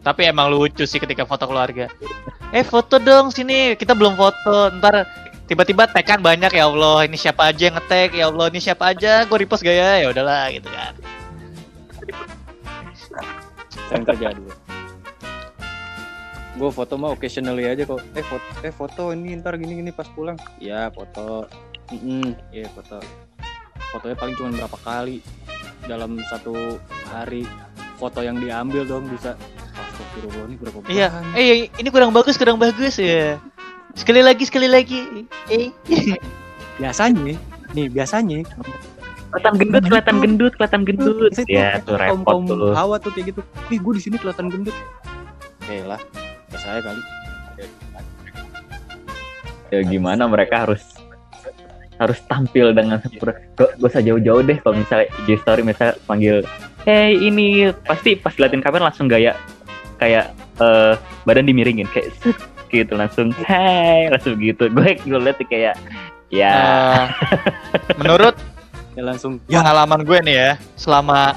[0.05, 1.91] tapi emang lucu sih ketika foto keluarga.
[2.49, 4.73] Eh foto dong sini, kita belum foto.
[4.79, 5.05] Ntar
[5.45, 7.05] tiba-tiba tag kan banyak ya Allah.
[7.05, 8.45] Ini siapa aja yang nge-tag ya Allah.
[8.49, 9.27] Ini siapa aja.
[9.27, 10.93] Gue repost gaya ya udahlah gitu kan.
[13.89, 14.45] sering terjadi
[16.59, 20.05] gue foto mah occasionally aja kok eh foto eh foto ini ntar gini gini pas
[20.13, 21.49] pulang ya foto
[21.89, 23.01] Mm iya foto
[23.89, 25.25] fotonya paling cuma berapa kali
[25.89, 26.77] dalam satu
[27.09, 27.49] hari
[27.99, 29.35] foto yang diambil dong bisa
[29.75, 31.07] Astagfirullah ini berapa Iya.
[31.35, 33.35] Eh ini kurang bagus, kurang bagus ya.
[33.93, 35.27] Sekali lagi, sekali lagi.
[35.51, 35.75] Eh.
[36.79, 37.35] biasanya
[37.75, 38.39] nih biasanya
[39.29, 43.41] kelihatan gendut kelihatan gendut kelihatan gendut Biasanya ya tuh repot tuh hawa tuh kayak gitu
[43.69, 44.75] ih gue di sini kelihatan gendut
[45.61, 46.01] oke lah
[46.49, 47.01] ya saya kali
[49.69, 50.81] ya gimana mereka harus
[51.99, 56.41] harus tampil dengan sempurna gak usah jauh-jauh deh kalau misalnya IG story misalnya panggil
[56.89, 59.37] hey ini pasti pas liatin kamera langsung gaya
[60.01, 60.93] kayak eh,
[61.29, 62.09] badan dimiringin kayak
[62.73, 65.77] gitu langsung hey langsung gitu gue gue liat kayak
[66.33, 67.03] ya Eh,
[67.97, 68.37] menurut
[68.97, 71.33] ya langsung pengalaman gue nih ya, selama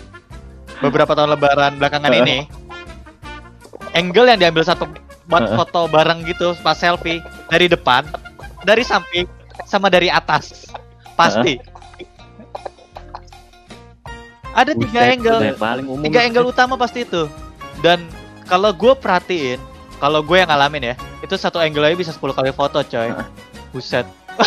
[0.84, 2.24] beberapa tahun lebaran belakangan Heeh.
[2.24, 2.38] ini,
[3.96, 4.84] angle yang diambil satu
[5.32, 5.56] buat Heeh.
[5.56, 8.04] foto bareng gitu pas selfie dari depan,
[8.68, 9.24] dari samping,
[9.64, 10.68] sama dari atas.
[11.16, 11.56] Pasti.
[14.52, 15.38] Ada tiga Buset, angle.
[15.56, 16.04] paling umum.
[16.04, 17.24] Tiga angle utama pasti itu.
[17.80, 18.04] Dan
[18.44, 19.58] kalau gue perhatiin
[19.96, 23.10] kalau gue yang ngalamin ya itu satu angle aja bisa 10 kali foto coy.
[23.70, 24.04] Buset.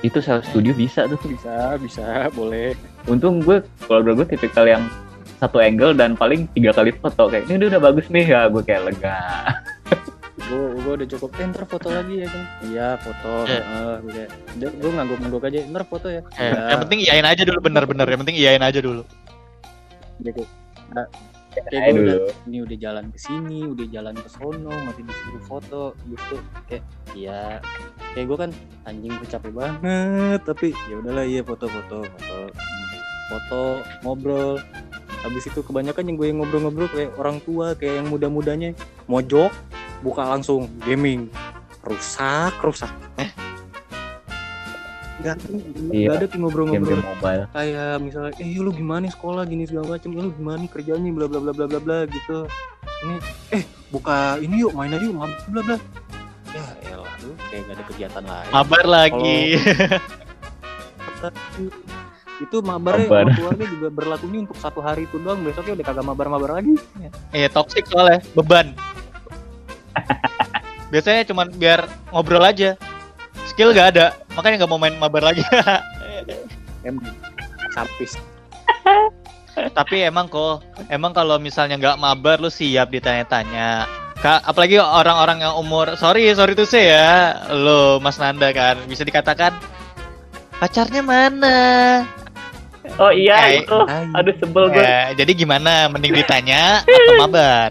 [0.00, 1.20] Itu self studio bisa tuh.
[1.20, 2.72] Bisa bisa boleh.
[3.04, 4.88] Untung gue kalau gue tipikal yang
[5.36, 7.28] satu angle dan paling tiga kali foto.
[7.28, 8.24] Kayak ini udah bagus nih.
[8.26, 9.16] Ya gue kayak lega.
[10.46, 12.42] Gue gue udah cukup eh ntar foto lagi ya kan?
[12.62, 13.32] Iya foto.
[13.44, 13.60] Iya.
[13.66, 16.22] Heeh, gue gue ngangguk-ngangguk aja ntar foto ya.
[16.38, 16.60] Eh, Iya.
[16.70, 18.06] yang penting iyain aja dulu bener-bener.
[18.06, 19.02] Yang penting iyain aja dulu
[20.26, 20.42] gitu
[20.94, 21.06] nah,
[21.64, 25.84] kayak gue udah ini udah jalan ke sini udah jalan ke sono masih disuruh foto
[26.08, 26.36] gitu.
[26.68, 26.84] Kayak
[27.16, 27.40] iya.
[28.12, 28.50] Kayak gue kan
[28.84, 32.38] anjing gue capek banget tapi ya udahlah iya foto foto foto.
[33.32, 33.62] Foto
[34.04, 34.60] ngobrol.
[35.24, 38.76] Habis itu kebanyakan yang gue ngobrol-ngobrol kayak orang tua kayak yang muda-mudanya.
[39.08, 39.50] Mojok
[40.04, 41.32] buka langsung gaming.
[41.86, 42.90] Rusak rusak
[45.26, 45.36] Gak,
[45.90, 47.02] Iya, gak ada tuh ngobrol-ngobrol.
[47.02, 47.44] Mobile.
[47.50, 51.26] Kayak misalnya eh lu gimana nih sekolah gini segala macem lu gimana nih kerjanya bla
[51.26, 52.46] bla bla bla bla bla gitu.
[53.02, 53.14] Ini
[53.50, 55.76] eh buka ini yuk main aja yuk mab- bla bla.
[56.54, 58.50] Ya elah lu kayak gak ada kegiatan lain.
[58.54, 59.40] Mabar lagi.
[62.36, 63.24] Itu mabarnya Mabar.
[63.24, 66.76] orang tuanya juga berlakunya untuk satu hari itu doang besoknya udah kagak mabar-mabar lagi.
[67.32, 68.76] Iya toxic soalnya beban.
[70.92, 72.76] Biasanya cuman biar ngobrol aja.
[73.46, 75.42] Skill gak ada, makanya nggak mau main mabar lagi.
[76.86, 77.06] emang
[77.74, 78.14] sapis
[79.56, 80.60] Tapi emang kok,
[80.92, 83.88] emang kalau misalnya nggak mabar lu siap ditanya-tanya.
[84.16, 89.04] Kak, apalagi orang-orang yang umur, sorry, sorry tuh sih ya, lo Mas Nanda kan, bisa
[89.04, 89.56] dikatakan
[90.56, 91.58] pacarnya mana?
[93.02, 93.78] oh iya Eh, itu
[94.14, 95.90] aduh sebel gue Ya, jadi gimana?
[95.90, 97.70] Mending ditanya atau mabar?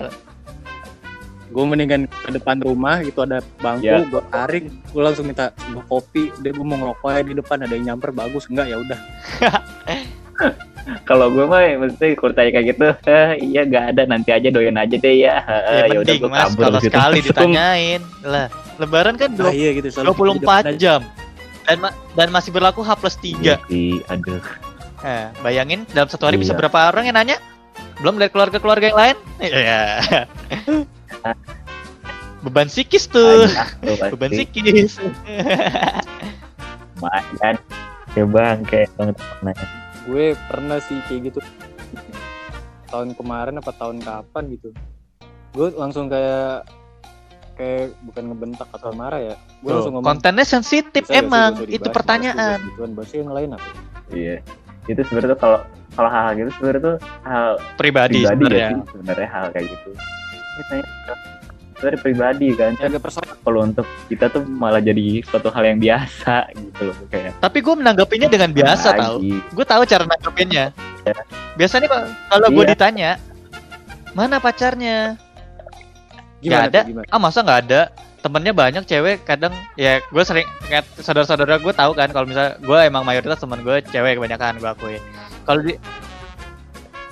[1.55, 4.03] Gue mendingan ke depan rumah itu ada bangku Ya.
[4.03, 7.71] gue tarik gue langsung minta sebuah kopi dia gue mau ngerokok ya di depan ada
[7.71, 8.99] yang nyamper bagus enggak ya udah
[11.07, 14.93] kalau gue mah mesti tanya kayak gitu eh, iya gak ada nanti aja doyan aja
[14.93, 16.87] deh ya Ya, Eh, ya udah gue mas, kabur kalau gitu.
[16.91, 18.47] sekali ditanyain lah.
[18.75, 20.77] Lebaran kan ah, iya gitu selalu di depan 24 aja.
[20.77, 21.01] jam
[21.63, 24.43] dan ma- dan masih berlaku H plus 3 Iya sih, aduh
[24.97, 26.59] Nah, bayangin dalam satu hari bisa Iya.
[26.59, 27.37] berapa orang yang nanya
[27.95, 29.79] belum dari keluarga-keluarga yang lain iya
[32.45, 33.45] beban psikis tuh.
[33.49, 35.01] Banyak tuh beban psikis.
[37.01, 37.55] lumayan
[38.15, 39.57] ya bang kayak banget.
[40.05, 41.39] Gue pernah sih kayak gitu.
[42.93, 44.69] Tahun kemarin apa tahun kapan gitu.
[45.57, 46.69] Gue langsung kayak
[47.55, 49.35] kayak bukan ngebentak atau marah ya.
[49.63, 51.51] Gue Tuh, langsung ngomong kontennya sensitif "Bisa nggak sih emang?
[51.57, 52.57] usah itu pertanyaan.
[52.75, 53.69] gituan bahas yang lain apa?
[54.13, 54.35] Iya.
[54.85, 55.59] Itu sebenarnya kalau
[55.95, 57.47] kalau hal gitu sebenarnya tuh hal
[57.79, 59.89] pribadi, pribadi ya sebenarnya sih sebenarnya hal kayak gitu
[60.55, 60.85] Ini tanya
[61.75, 62.71] sebenarnya pribadi kan.
[62.79, 66.95] Ya agak personal kalau untuk kita tuh malah jadi suatu hal yang biasa gitu loh
[67.11, 67.35] kayak.
[67.43, 68.99] Tapi gue menanggapinya dengan biasa lagi.
[69.03, 69.15] tau
[69.51, 70.65] gue tahu cara nanggepinnya
[71.53, 72.01] biasanya Pak,
[72.33, 72.71] kalau gue Iya.
[72.73, 73.11] ditanya
[74.17, 75.19] mana pacarnya?
[76.41, 76.79] Gimana ada.
[76.81, 77.07] tuh, gimana?
[77.11, 77.81] Ah masa nggak ada?
[78.25, 80.47] Temennya banyak cewek kadang ya gue sering
[80.97, 84.97] saudara-saudara gue tahu kan kalau misalnya gue emang mayoritas temen gue cewek kebanyakan gue akui.
[85.45, 85.77] Kalau di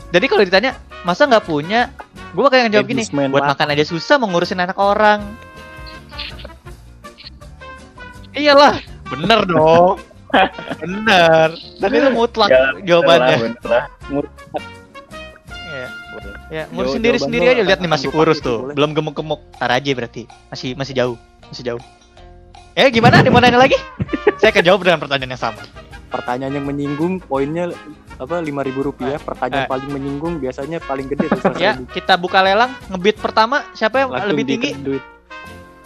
[0.09, 0.71] jadi kalau ditanya
[1.05, 1.93] masa nggak punya
[2.33, 5.21] gue bakal jawab gini buat makan aja susah mau ngurusin anak orang
[8.33, 10.01] iyalah bener dong
[10.81, 13.85] bener dan itu mutlak Ya, jawabannya Bener lah,
[15.73, 15.87] Iya.
[16.53, 18.61] Ya, jawaban sendiri lo aja lihat nih masih kurus tuh.
[18.69, 18.77] boleh.
[18.77, 19.41] Belum gemuk-gemuk.
[19.57, 20.29] Tar aja berarti.
[20.53, 21.17] Masih masih jauh.
[21.49, 21.81] Masih jauh.
[22.77, 23.25] Eh gimana?
[23.25, 23.73] Ada mau nanya lagi?
[24.39, 25.65] Saya akan jawab dengan pertanyaan yang sama.
[26.13, 27.73] Pertanyaan yang menyinggung poinnya
[28.13, 29.67] apa lima ribu rupiah pertanyaan Eh.
[29.67, 31.89] paling menyinggung biasanya paling gede tuh Ya, ribu.
[31.89, 34.71] kita buka lelang, ngebit pertama siapa yang Langsung lebih tinggi?
[34.77, 35.03] duit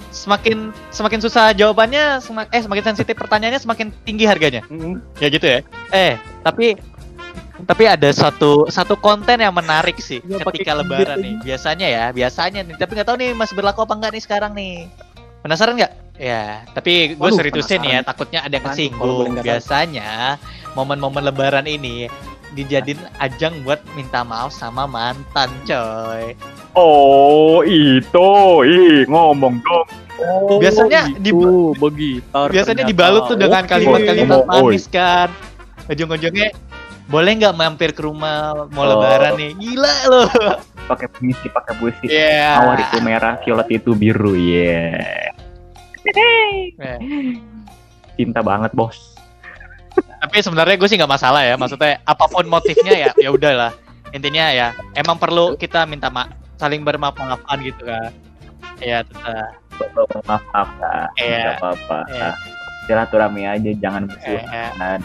[0.09, 4.63] Semakin semakin susah jawabannya, semak- eh semakin sensitif pertanyaannya semakin tinggi harganya.
[4.65, 4.97] Mm-mm.
[5.17, 5.59] Ya gitu ya.
[5.89, 6.73] Eh, tapi
[7.59, 11.33] tapi ada satu satu konten yang menarik sih Ya, ketika lebaran nih.
[11.43, 12.75] Biasanya ya, biasanya nih.
[12.75, 14.87] Tapi nggak tahu nih masih berlaku apa enggak nih sekarang nih.
[15.39, 15.91] Penasaran nggak?
[16.17, 19.37] Ya, tapi gue seriusin ya, takutnya ada yang kesinggung.
[19.37, 20.41] Biasanya
[20.73, 22.09] momen-momen lebaran ini
[22.49, 26.33] dijadiin ajang buat minta maaf sama mantan, coy.
[26.73, 28.29] oh itu
[28.63, 32.25] ih ngomong dong Oh, Biasanya di- itu begitu.
[32.25, 32.89] Biasanya ternyata.
[32.89, 34.49] dibalut tuh dengan kalimat-kalimat oi.
[34.49, 35.29] manis kan.
[35.85, 36.49] Ujung-ujungnya
[37.05, 38.89] boleh nggak mampir ke rumah mau Oh.
[38.97, 39.51] lebaran nih?
[39.53, 40.25] Gila loh.
[40.87, 42.57] pakai puisi pakai puisi Iya.
[42.57, 45.29] mawar itu merah violet itu biru ya Eh,
[48.13, 49.15] cinta banget bos
[49.97, 51.57] Tapi sebenarnya gue sih nggak masalah ya.
[51.57, 53.73] Maksudnya apa pun motifnya ya, ya udahlah.
[54.09, 58.13] Intinya ya, emang perlu kita minta ma saling bermaaf-maafan gitu kan.
[58.77, 59.57] Iya, tetap.
[60.25, 61.53] maaf maaf lah Iya.
[61.53, 62.29] apa-apa Iya.
[62.85, 64.99] silaturahmi aja jangan Eh, bersuahan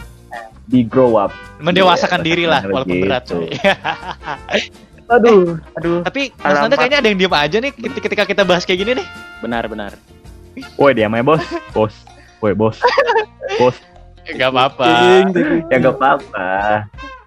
[0.65, 3.23] di grow up mendewasakan Iya, diri lah walaupun berat.
[3.25, 3.37] gitu.
[5.13, 8.63] aduh aduh Tapi Mas Nanda kayaknya ada yang diem aja nih ketika ketika kita bahas
[8.63, 9.07] kayak gini nih.
[9.41, 9.93] Benar benar.
[10.75, 11.43] Woi diam ya bos?
[11.71, 11.93] Bos.
[12.39, 12.77] Woi bos.
[13.57, 13.77] Bos.
[14.23, 14.87] Gak apa-apa.
[15.67, 16.49] Ya gak apa-apa.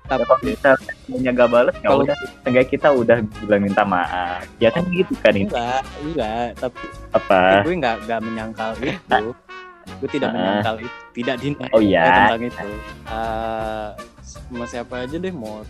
[0.07, 0.71] Tapi kalau kita
[1.05, 2.17] punya gak bales ya Kalau- udah.
[2.47, 4.47] Enggak kita udah bilang minta maaf.
[4.57, 6.47] Ya kan gitu kan itu enggak enggak.
[6.57, 7.41] Tapi apa?
[7.67, 9.35] gue nggak nggak menyangkal itu.
[9.99, 10.95] Gue tidak menyangkal itu.
[11.17, 12.31] Tidak dina Oh iya.
[12.31, 12.69] tentang itu.
[13.11, 13.89] Eh,
[14.23, 15.67] sama siapa aja deh mau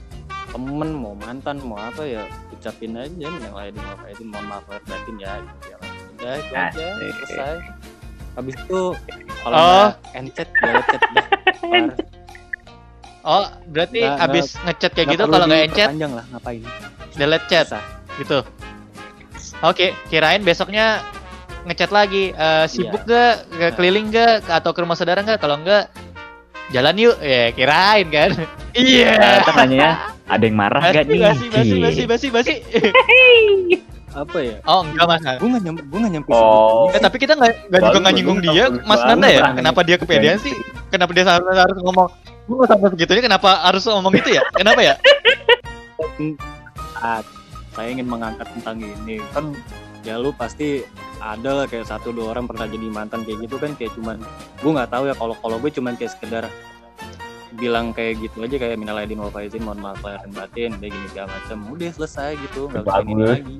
[0.46, 2.22] temen mau mantan mau apa ya
[2.54, 5.78] ucapin aja yang lain mau apa itu mohon maaf lahir batin ya gitu ya
[6.26, 6.86] udah itu aja
[7.22, 7.56] selesai
[8.34, 8.80] habis itu
[9.40, 9.88] kalau Oh.
[9.88, 11.26] nggak encet ya chat dah.
[13.26, 16.62] Oh, berarti Nggak- abis ngechat kayak gitu kalau nggak encet, diperpanjang lah ngapain
[17.12, 17.82] delete chat Susah.
[18.16, 18.38] gitu.
[19.64, 21.02] Oke, kirain besoknya
[21.64, 22.30] ngechat lagi.
[22.30, 23.50] Eh, sibuk gak?
[23.50, 24.46] Gak keliling gak?
[24.46, 25.40] Atau ke rumah saudara gak?
[25.40, 25.90] Kalau enggak,
[26.70, 27.16] jalan yuk.
[27.18, 28.30] Ya, kirain kan.
[28.76, 29.16] Iya.
[29.16, 29.90] Nah, kan nanyanya
[30.28, 32.54] ada yang marah Basi, gak nih basi, basi, basi, basi, basi.
[34.16, 35.20] Apa ya Oh, enggak mas.
[35.20, 36.88] gue nggak nyampe gue nggak nyampe Oh.
[36.90, 39.00] Eh, tapi kita nggak nggak juga Bagus, nggak nyinggung dia, Mas.
[39.04, 39.42] Nanda ya.
[39.52, 40.54] Kenapa dia kepedean sih?
[40.88, 42.08] Kenapa dia harus harus ngomong?
[42.48, 43.22] Gue nggak sampai segitunya.
[43.28, 44.42] Kenapa harus ngomong gitu ya?
[44.56, 44.94] Kenapa ya?
[46.96, 47.24] saat
[47.76, 49.52] saya ingin mengangkat tentang ini kan
[50.00, 50.80] ya lu pasti
[51.20, 54.16] ada lah kayak satu dua orang pernah jadi mantan kayak gitu kan kayak cuman
[54.64, 56.44] gue nggak tahu ya kalau kalau gue cuman kayak sekedar
[57.56, 60.88] bilang kayak gitu aja kayak minal aidin wal faizin mohon maaf lahir dan batin udah
[60.92, 63.28] gini segala macam udah selesai gitu nggak usah Bagus.
[63.32, 63.56] lagi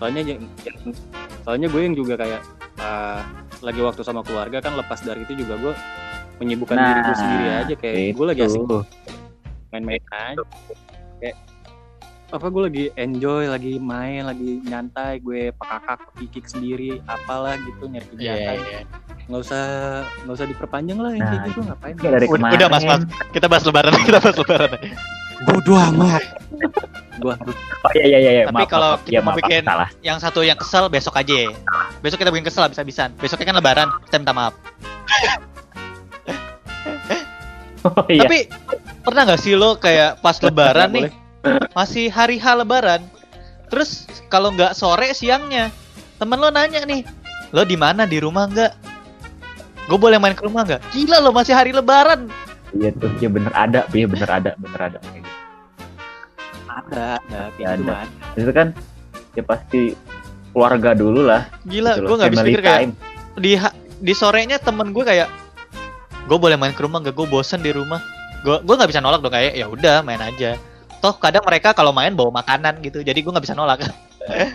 [0.00, 0.96] soalnya yang- yang-
[1.40, 2.40] soalnya gue yang juga kayak
[2.78, 3.20] ah,
[3.60, 5.72] lagi waktu sama keluarga kan lepas dari itu juga gue
[6.38, 8.60] menyibukkan Nah, diri gue sendiri aja kayak gue lagi asik
[9.70, 10.42] main-main aja
[11.20, 11.36] kayak
[12.30, 18.06] apa gue lagi enjoy lagi main lagi nyantai gue pekakak kikik sendiri apalah gitu nyari
[18.08, 18.80] kegiatan iya.
[19.26, 19.62] nggak usah
[20.24, 23.02] nggak usah diperpanjang lah yang kayak Nah, gitu ngapain Kayak dari Udah, udah mas mas.
[23.30, 23.92] Kita bahas lebaran.
[24.06, 24.70] Kita bahas lebaran.
[25.40, 26.22] bodoh amat
[27.16, 29.02] gue harus oh iya iya iya Tapi maaf, kalau maaf.
[29.02, 31.34] kita Iya, mau maaf, bikin- salah Yang satu yang kesel besok aja.
[31.36, 31.48] ya.
[31.98, 33.10] Besok kita bikin kesel habis-habisan.
[33.16, 33.88] Besoknya kan lebaran.
[34.04, 34.54] Kita minta maaf.
[37.82, 38.38] oh iya Tapi
[39.00, 41.08] pernah nggak sih lo kayak pas lebaran nih
[41.70, 43.00] masih hari H lebaran.
[43.68, 45.70] Terus kalau nggak sore siangnya
[46.16, 47.00] temen lo nanya nih,
[47.50, 48.72] lo di mana di rumah nggak?
[49.86, 50.82] Gue boleh main ke rumah nggak?
[50.90, 52.28] Gila lo masih hari lebaran.
[52.72, 54.98] iya tuh iya bener ada iya bener ada bener ada.
[56.86, 57.76] Ada ada kayak Ada.
[57.76, 58.68] gitu mah itu kan
[59.32, 59.80] ya pasti
[60.50, 62.80] keluarga dulu lah Gila, gitu gue nggak bisa pikir kayak
[63.38, 63.52] di
[64.00, 65.28] di sorenya temen gue kayak
[66.26, 67.16] gue boleh main ke rumah nggak?
[67.16, 67.98] Gue bosen di rumah.
[68.46, 70.54] Gue gue nggak bisa nolak dong kayak ya udah main aja.
[71.02, 73.82] Toh kadang mereka kalau main bawa makanan gitu, jadi gue nggak bisa nolak.
[73.82, 73.94] Gitu.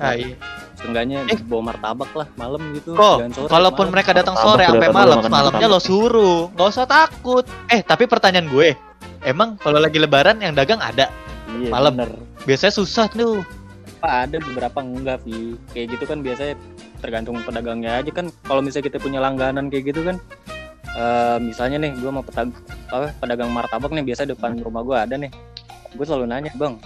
[0.00, 0.36] Ah, iya.
[0.76, 1.36] Seenggaknya Eh.
[1.44, 3.92] bawa martabak lah malam gitu Kok, kalaupun malam.
[3.92, 7.44] mereka datang sore sampai malam, malamnya lo suruh, nggak usah takut.
[7.68, 8.76] Eh, tapi pertanyaan gue,
[9.24, 11.08] emang kalau lagi lebaran yang dagang ada?
[11.58, 11.96] iya, malam.
[11.98, 12.12] bener.
[12.46, 13.42] Biasanya susah tuh.
[14.00, 16.56] Apa ada beberapa enggak Vi kayak gitu kan biasanya
[17.00, 20.16] tergantung pedagangnya aja kan kalau misalnya kita punya langganan kayak gitu kan
[20.96, 22.52] eh, misalnya nih gue mau petag
[22.92, 25.32] apa pedagang martabak nih biasa depan rumah gue ada nih
[25.96, 26.76] gue selalu nanya bang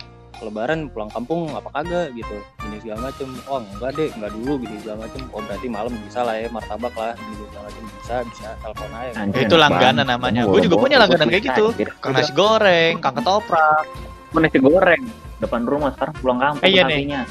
[0.42, 2.36] lebaran pulang kampung apa kagak gitu
[2.84, 6.34] segala macem oh enggak deh enggak dulu gitu segala macem oh berarti malam bisa lah
[6.36, 10.12] ya martabak lah gitu segala macem bisa bisa telepon aja Anjir, Itu langganan banget.
[10.12, 10.40] namanya.
[10.44, 11.64] Gue juga punya langganan kayak gitu.
[12.04, 13.84] Kang nasi goreng, kang ketoprak.
[14.28, 15.02] Gua nasi goreng
[15.40, 17.24] depan rumah sekarang pulang kampung iya nih.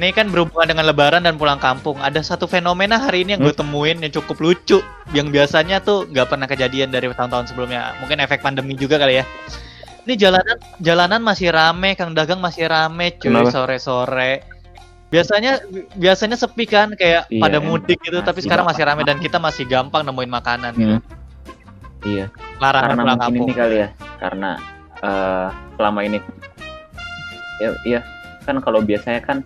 [0.00, 2.00] Ini kan berhubungan dengan lebaran dan pulang kampung.
[2.00, 4.80] Ada satu fenomena hari ini yang gue temuin yang cukup lucu.
[5.12, 7.92] Yang biasanya tuh nggak pernah kejadian dari tahun-tahun sebelumnya.
[8.00, 9.24] Mungkin efek pandemi juga kali ya.
[10.08, 14.40] Ini jalanan jalanan masih rame, Kang Dagang masih rame cuy sore-sore.
[15.10, 15.58] Biasanya
[15.98, 19.66] biasanya sepi kan kayak Iya, pada mudik gitu, tapi sekarang masih rame dan kita masih
[19.66, 20.96] gampang nemuin makanan gitu.
[20.96, 21.02] Hmm.
[22.06, 22.26] Iya,
[22.62, 23.46] Larangan karena pulang kampung.
[23.50, 23.88] ini kali ya,
[24.22, 24.50] karena
[25.02, 26.18] eh, selama ini
[27.60, 28.00] ya iya
[28.48, 29.44] kan kalau biasanya kan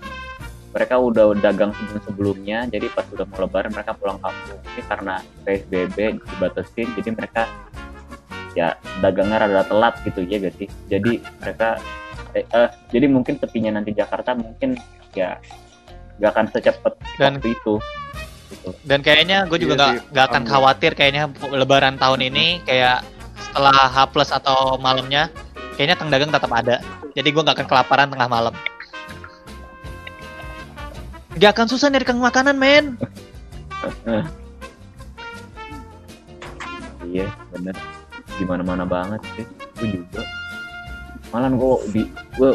[0.71, 4.59] mereka udah dagang sebelum sebelumnya, jadi pas udah mau lebaran mereka pulang kampung.
[4.75, 5.15] Ini karena
[5.47, 7.47] PSBB dibatasin, jadi mereka
[8.55, 10.69] ya dagangnya rada telat gitu ya gak sih.
[10.91, 11.79] Jadi mereka
[12.35, 14.79] eh, eh, jadi mungkin tepinya nanti Jakarta mungkin
[15.15, 15.39] ya
[16.23, 17.75] gak akan secepat Dan- waktu itu.
[18.55, 18.71] Gitu.
[18.87, 23.03] Dan kayaknya gue juga Iya nggak sih, nggak akan khawatir kayaknya lebaran tahun ini kayak
[23.41, 25.33] setelah H plus atau malamnya
[25.75, 26.79] kayaknya Kang Dagang tetap ada.
[27.19, 28.55] Jadi gue nggak akan kelaparan tengah malam.
[31.35, 32.95] Gak akan susah nyari kang makanan men.
[37.05, 37.77] Iya, bener.
[38.41, 39.47] Gimana mana banget sih.
[39.79, 40.23] Gue juga.
[41.31, 42.03] Malah gue di
[42.39, 42.51] gue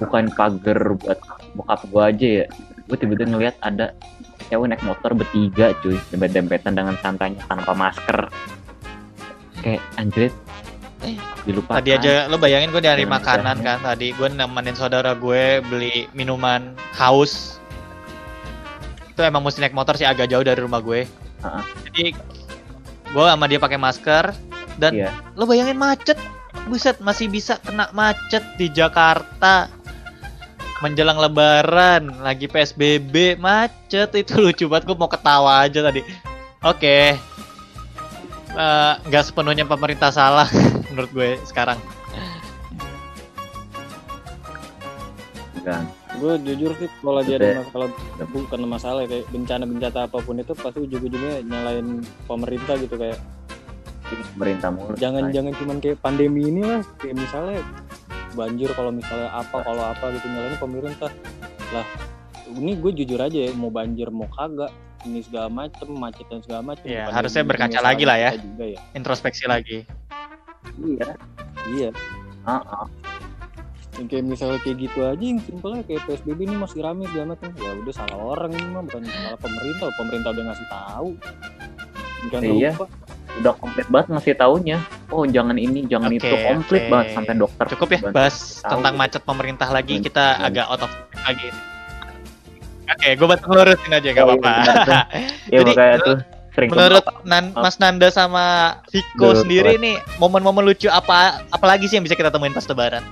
[0.00, 1.18] bukain pagar buat
[1.56, 2.46] bokap gue aja ya.
[2.86, 3.92] Gue tiba-tiba ngeliat ada
[4.46, 8.30] cewek naik motor bertiga cuy, dempet-dempetan dengan santainya tanpa masker.
[9.64, 10.34] Kayak anjrit.
[11.04, 11.76] Eh, dilupakan.
[11.82, 16.72] Tadi aja lo bayangin gue Jangan makanan kan tadi gue nemenin saudara gue beli minuman
[16.96, 17.60] haus.
[19.12, 21.04] Itu emang mesti naik motor sih agak jauh dari rumah gue.
[21.44, 21.60] Ha-ha.
[21.88, 22.16] Jadi
[23.06, 24.24] gue sama dia pakai masker,
[24.76, 25.10] Dan Iya.
[25.34, 26.20] lo bayangin macet,
[26.66, 29.72] buset masih bisa kena macet di Jakarta
[30.78, 34.84] menjelang Lebaran, lagi PSBB macet itu lucu banget.
[34.84, 36.04] Gue mau ketawa aja tadi.
[36.60, 37.16] Oke,
[38.56, 40.48] Eh, nggak sepenuhnya pemerintah salah
[40.88, 41.76] menurut gue sekarang.
[45.56, 45.82] Enggak.
[46.16, 47.88] gue jujur sih kalau lagi ada masalah
[48.32, 53.20] bukan masalah ya, kayak bencana bencana apa pun itu pasti ujung-ujungnya nyalain pemerintah gitu kayak
[54.06, 54.94] Ini pemerintah mulu.
[54.94, 57.58] jangan jangan cuman kayak pandemi ini lah kayak misalnya
[58.32, 61.10] banjir kalau misalnya apa kalau apa gitu nyalain pemerintah
[61.70, 61.86] lah
[62.48, 64.70] ini gue jujur aja ya mau banjir mau kagak
[65.02, 68.30] ini segala macem macet dan segala macem Iya, Bukan harusnya berkaca lagi lah ya.
[68.34, 69.82] juga ya Introspeksi lagi.
[70.76, 71.08] Iya.
[71.68, 71.90] iya
[72.44, 72.84] Heeh.
[73.96, 77.48] yang kayak misalnya kayak gitu aja yang simpelnya kayak PSBB ini masih rame segala macam
[77.56, 81.08] ya udah salah orang ini mah bukan salah pemerintah pemerintah udah ngasih tahu
[82.22, 82.70] bukan Iya.
[82.72, 82.86] lupa
[83.36, 84.78] Udah komplit banget masih taunya.
[85.12, 86.34] Oh, jangan ini, jangan Oke, itu.
[86.46, 86.90] Komplit oke.
[86.92, 87.64] banget sampai dokter.
[87.76, 88.70] Cukup ya bahas tahu.
[88.80, 90.00] tentang macet pemerintah lagi.
[90.00, 90.04] Hmm.
[90.04, 90.92] Kita agak out of
[91.24, 91.48] lagi.
[92.86, 94.52] Oke, gue bantu ngelurusin aja gak Oh, iya, apa-apa.
[94.88, 95.02] tuh.
[95.50, 96.18] Ya Jadi, tuh
[96.56, 97.04] sering Menurut.
[97.28, 97.52] Nan-.
[97.52, 102.56] Mas Nanda sama Viko sendiri nih, momen-momen lucu apa apalagi sih yang bisa kita temuin
[102.56, 103.04] pas lebaran?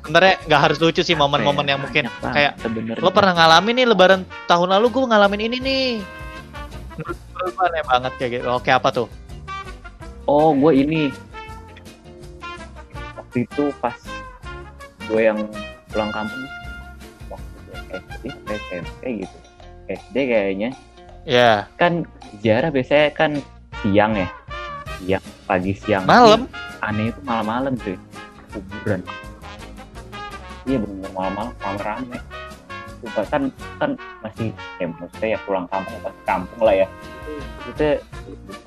[0.00, 1.76] Sebenarnya nggak harus lucu sih momen-momen ya?
[1.76, 2.04] yang mungkin
[2.34, 2.58] kayak
[2.98, 5.86] lo pernah ngalamin nih lebaran tahun lalu gue ngalamin ini nih.
[6.98, 8.46] Menurut menurut gue aneh banget kayak gitu.
[8.48, 9.08] Oke apa tuh?
[10.24, 11.10] Oh, gue ini
[13.18, 13.96] waktu itu pas
[15.06, 15.38] gue yang
[15.90, 16.44] pulang kampung
[17.28, 19.36] waktu gue SD, SMP gitu.
[19.90, 20.70] SD kayaknya.
[21.26, 22.06] Ya, Kan
[22.40, 23.30] ziarah biasanya kan
[23.82, 24.28] siang ya.
[25.02, 26.04] Siang, pagi siang.
[26.06, 26.46] malam.
[26.80, 27.98] Aneh itu malam-malam tuh.
[28.50, 29.02] Kuburan.
[30.64, 32.18] Iya bener malam-malam rame-rame.
[33.00, 33.42] Sumpah kan
[33.80, 33.90] kan
[34.20, 36.86] masih ya maksudnya ya pulang kampung pas kampung lah ya.
[37.68, 38.00] Itu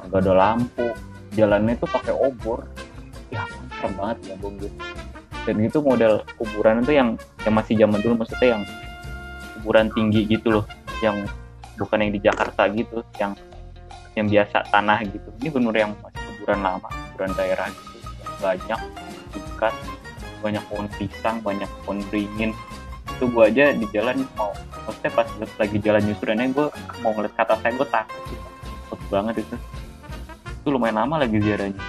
[0.10, 0.90] nggak ada lampu.
[1.34, 2.66] Jalannya tuh pakai obor.
[3.34, 3.46] Ya
[3.78, 4.68] serem banget ya gitu.
[5.44, 8.64] Dan itu model kuburan itu yang yang masih zaman dulu maksudnya yang
[9.60, 10.66] kuburan tinggi gitu loh,
[11.04, 11.28] yang
[11.76, 13.36] bukan yang di Jakarta gitu, yang
[14.16, 15.28] yang biasa tanah gitu.
[15.44, 17.98] Ini bener yang masih kuburan lama, kuburan daerah gitu,
[18.40, 18.80] banyak
[19.36, 19.74] ikan,
[20.40, 22.56] banyak pohon pisang, banyak pohon beringin.
[23.24, 24.52] Itu gua aja di jalan mau,
[24.84, 26.68] maksudnya pas lagi jalan nyusurannya gue
[27.00, 28.44] mau ngeliat kata saya gue takut, gitu.
[28.92, 29.56] takut banget itu.
[30.60, 31.80] Itu lumayan lama lagi ziarahnya.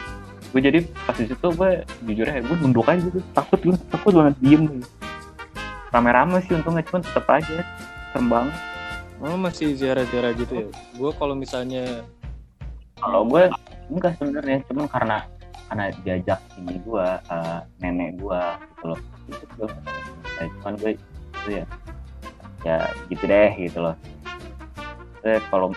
[0.55, 1.71] Gue jadi pas di situ gue
[2.07, 4.87] jujur aja gue nunduk aja gitu, takut gue takut banget diem gitu.
[5.91, 7.67] Rame-rame sih untungnya cuman tetep aja
[8.15, 8.55] serem banget.
[9.19, 12.05] oh masih ziarah-ziarah gitu ya gue kalau misalnya
[13.01, 13.51] kalau gue
[13.91, 15.19] enggak sebenarnya cuman karena
[15.67, 19.69] karena diajak ini gue eh, nenek gue gitu loh itu gue
[20.39, 20.93] ya, cuman gue
[21.51, 21.65] ya
[23.13, 23.97] gitu deh gitu loh.
[25.21, 25.73] Terus kalau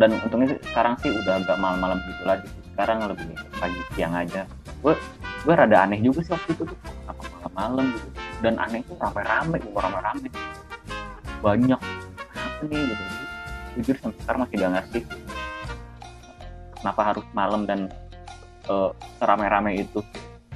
[0.00, 2.48] dan untungnya sekarang sih udah agak malam-malam gitu lagi.
[2.72, 4.48] Sekarang lebih pagi siang aja.
[4.80, 4.96] Gue
[5.44, 6.78] gue rada aneh juga sih waktu itu tuh.
[7.04, 8.08] Apa malam-malam gitu.
[8.40, 10.28] Dan aneh tuh rame-rame gue rame-rame.
[11.44, 11.80] Banyak.
[12.32, 13.04] Apa nih gitu.
[13.72, 15.00] Jujur sampai sekarang masih gak ngerti.
[16.80, 17.92] Kenapa harus malam dan
[18.68, 20.00] eh, serame-rame itu?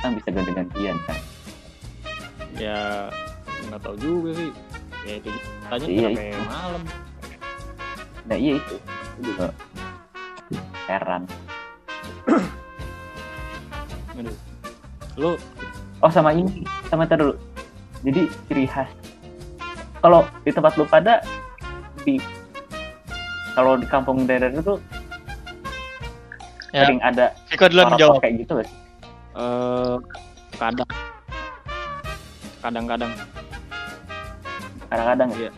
[0.00, 1.18] Kan bisa ganti-gantian kan?
[2.56, 3.12] Ya
[3.64, 4.50] nggak tahu juga sih.
[5.06, 5.30] Ya itu
[5.62, 6.40] tanya Iya, sampai itu.
[6.44, 6.82] malam.
[8.26, 8.76] Nah iya itu.
[9.16, 9.30] Itu.
[9.32, 9.46] Juga
[10.86, 11.22] heran.
[14.16, 14.36] Aduh.
[15.16, 15.30] lu?
[16.00, 16.64] Oh sama ini.
[16.86, 17.34] Sama dulu.
[18.02, 18.88] Jadi ciri khas.
[19.98, 21.24] Kalau di tempat lu pada
[22.02, 22.20] di
[23.52, 24.76] kalau di kampung daerah itu
[26.70, 26.84] Ya.
[26.84, 28.20] sering ada Viko duluan orang menjawab.
[28.20, 28.76] kayak gitu gak sih?
[29.32, 29.96] eh
[30.54, 30.90] kadang.
[32.60, 33.12] Kadang-kadang
[34.86, 35.38] kadang-kadang ya.
[35.38, 35.50] Iya.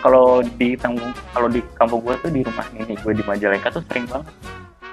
[0.00, 3.82] kalau di kampung kalau di kampung gue tuh di rumah nenek gue di Majalengka tuh
[3.86, 4.26] sering banget.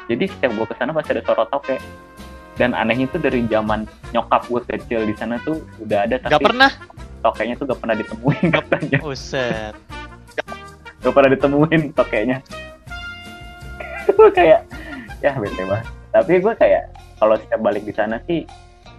[0.05, 1.78] Jadi setiap gue ke sana pasti ada suara toke
[2.55, 6.41] dan anehnya tuh dari zaman nyokap gue kecil di sana tuh udah ada tapi Gak
[6.43, 6.72] pernah.
[7.20, 8.97] tokenya tuh gak pernah ditemuin katanya.
[9.01, 9.74] Buset.
[10.99, 12.38] gak pernah ditemuin tokenya.
[14.10, 14.62] Gue kayak
[15.20, 15.86] ya bete banget.
[16.10, 16.84] Tapi gue kayak
[17.18, 18.45] kalau setiap balik di sana sih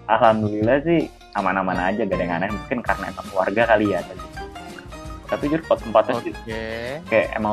[0.07, 2.51] alhamdulillah sih aman-aman aja gak ada yang aneh.
[2.51, 4.23] Mungkin karena emang keluarga kali ya tadi
[5.31, 6.63] tapi jujur kalau tempatnya sih Oke.
[7.07, 7.53] kayak emang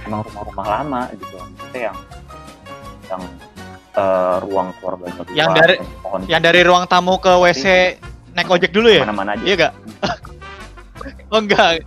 [0.00, 1.96] emang rumah-rumah lama gitu maksudnya yang
[3.06, 3.22] yang
[3.94, 7.64] eh, ruang keluarganya luas, Yang dari- pohon Yang dari ruang tamu ke WC
[8.32, 9.02] naik ojek dulu ya?
[9.02, 9.72] mana-mana aja Iya gak?
[11.32, 11.84] oh enggak.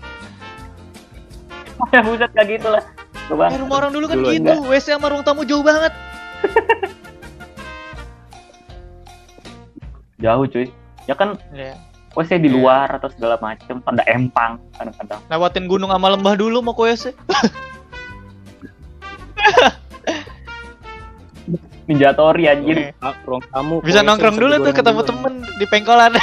[1.89, 2.83] ya buset kayak gitu lah
[3.25, 4.53] coba Eh, rumah orang dulu kan Dulu gitu.
[4.67, 5.89] WC sama ruang tamu jauh banget.
[10.19, 10.69] jauh cuy
[11.03, 11.33] ya kan
[12.11, 12.19] Ya.
[12.19, 12.55] WC di Iya.
[12.59, 17.15] luar atau segala macem pada empang kadang-kadang Lewatin gunung sama lembah dulu mau ke WC.
[21.87, 22.93] Ninja Tori anjir.
[23.01, 25.09] Ah, ruang tamu Bisa nongkrong dulu tuh ketemu dulu.
[25.09, 26.13] temen di pengkolan.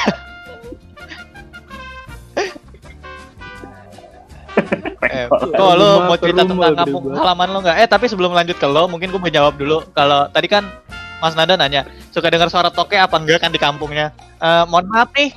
[5.08, 7.76] eh, kok lo mau cerita rumah, tentang kampung halaman lo nggak?
[7.80, 9.82] Eh tapi sebelum lanjut ke lo, mungkin gue mau jawab dulu.
[9.92, 10.64] Kalau tadi kan
[11.18, 11.82] Mas Nada nanya
[12.14, 14.14] suka dengar suara toke apa enggak kan di kampungnya?
[14.38, 15.34] Eh, mohon maaf nih,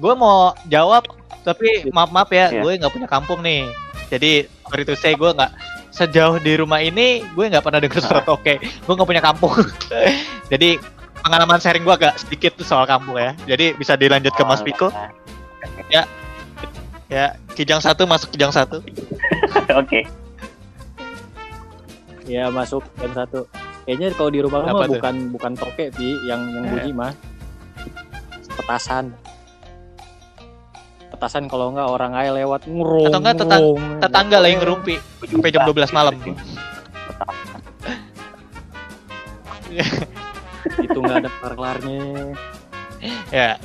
[0.00, 1.04] gue mau jawab
[1.40, 2.60] tapi maaf maaf ya, Iya.
[2.60, 3.68] gue nggak punya kampung nih.
[4.08, 4.32] Jadi
[4.64, 5.52] sorry to say gue nggak
[5.90, 8.56] sejauh di rumah ini gue nggak pernah dengar suara toke.
[8.58, 9.52] Gue nggak punya kampung.
[10.52, 10.80] Jadi
[11.20, 13.36] pengalaman sharing gue agak sedikit tuh soal kampung ya.
[13.46, 14.88] Jadi bisa dilanjut ke Mas Piko.
[17.10, 18.78] Ya, kijang satu masuk kijang satu.
[19.80, 20.06] Oke.
[22.24, 23.50] Ya masuk yang satu.
[23.82, 26.70] Kayaknya kalau di rumah mah bukan bukan toke Pi, yang yang Eh.
[26.70, 27.12] bunyi mah
[28.54, 29.10] petasan.
[31.20, 33.04] Petasan kalau enggak orang aja lewat ngurung.
[33.04, 34.00] Atau enggak tetang- ngurung.
[34.00, 36.16] Tetangga lagi ngerumpi sampai jam 12 malam.
[40.80, 42.00] Itu enggak ada kelar-kelarnya.
[43.28, 43.60] ya,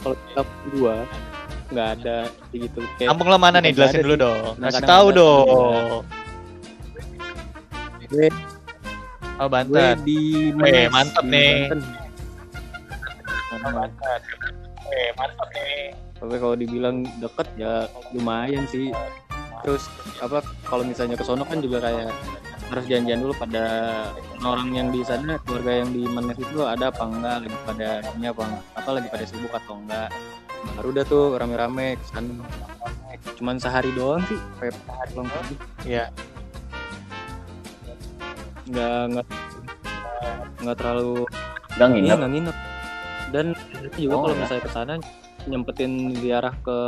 [0.00, 0.42] Kalau kita
[0.74, 0.96] gua
[1.70, 2.16] enggak ada
[2.50, 3.70] gitu kayak kampung lo mana nih?
[3.70, 4.54] Nggak Jelasin dulu dong.
[4.58, 5.46] Kasih tahu dong.
[8.10, 8.26] gue,
[9.38, 9.96] Oh, gue Banten.
[10.02, 11.70] di Eh, mantap nih.
[13.62, 14.20] Banten.
[14.90, 15.94] Eh, mantap nih.
[16.20, 18.92] tapi kalau dibilang deket ya lumayan sih
[19.62, 19.88] terus
[20.20, 22.12] apa kalau misalnya ke sono kan juga kayak
[22.68, 23.64] harus janjian dulu pada
[24.38, 28.26] orang yang di sana keluarga yang di Manes itu ada apa enggak lagi pada ini
[28.28, 30.08] apa enggak apa lagi pada sibuk atau enggak
[30.76, 32.32] baru udah tuh rame-rame ke sana
[33.36, 34.76] cuman sehari doang sih kayak
[35.10, 36.04] pulang pergi Iya.
[38.66, 39.26] nggak nggak
[40.60, 41.24] nggak terlalu
[41.72, 42.16] iya nginep.
[42.16, 42.56] nggak nginep
[43.30, 43.54] dan
[43.94, 44.40] juga Oh, kalau ya.
[44.40, 44.92] misalnya ke sana
[45.44, 46.78] nyempetin ziarah ke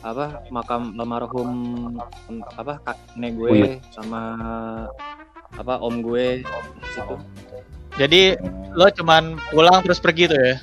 [0.00, 1.50] apa makam almarhum
[2.52, 3.58] apa kak nenek gue
[3.90, 4.20] sama
[5.50, 7.16] apa om gue di situ
[7.90, 8.38] Jadi
[8.72, 10.54] lo cuman pulang terus pergi tuh ya?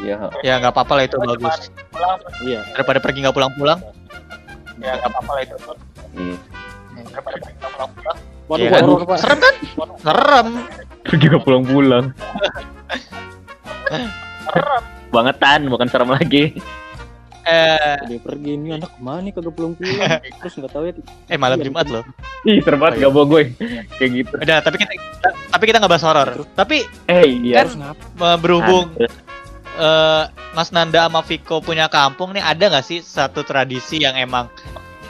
[0.00, 0.16] Iya.
[0.40, 1.68] Ya nggak apa-apa lah itu bagus.
[2.40, 3.80] iya Daripada pergi nggak pulang-pulang.
[4.78, 5.56] Ya nggak apa-apa lah itu.
[6.16, 6.36] Iya.
[8.48, 8.82] waduh Iya kan?
[8.82, 9.18] horor, Pak.
[9.18, 9.54] Serem kan?
[10.00, 10.48] Serem.
[11.04, 12.04] Pergi gak pulang-pulang.
[15.10, 16.44] Bangetan, bukan serem lagi.
[17.40, 19.96] Eh, dia pergi ini anak ke mana nih kagak pulang pulang
[20.44, 20.92] terus nggak tahu ya
[21.32, 22.04] eh malam Jumat loh.
[22.44, 23.42] Ih, serem banget gak bawa gue.
[23.96, 24.34] Kayak gitu.
[24.38, 24.92] Udah, tapi kita
[25.48, 26.30] tapi kita nggak bahas horor.
[26.52, 27.64] Tapi Eh, iya.
[27.64, 33.00] terus ngapa eh, berhubung eh, Mas Nanda sama Viko punya kampung nih ada nggak sih
[33.00, 34.46] satu tradisi yang emang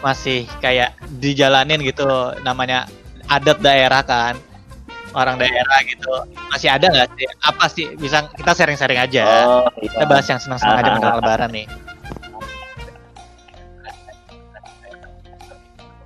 [0.00, 2.06] masih kayak dijalanin gitu
[2.40, 2.88] namanya
[3.28, 4.34] adat daerah kan
[5.12, 6.10] orang daerah gitu.
[6.50, 7.26] Masih ada nggak sih?
[7.42, 7.86] Apa sih?
[7.96, 9.22] Bisa kita sharing-sharing aja.
[9.46, 10.08] Oh, kita iya.
[10.08, 10.94] bahas yang senang-senang aja Ah.
[10.96, 11.66] menjelang lebaran nih.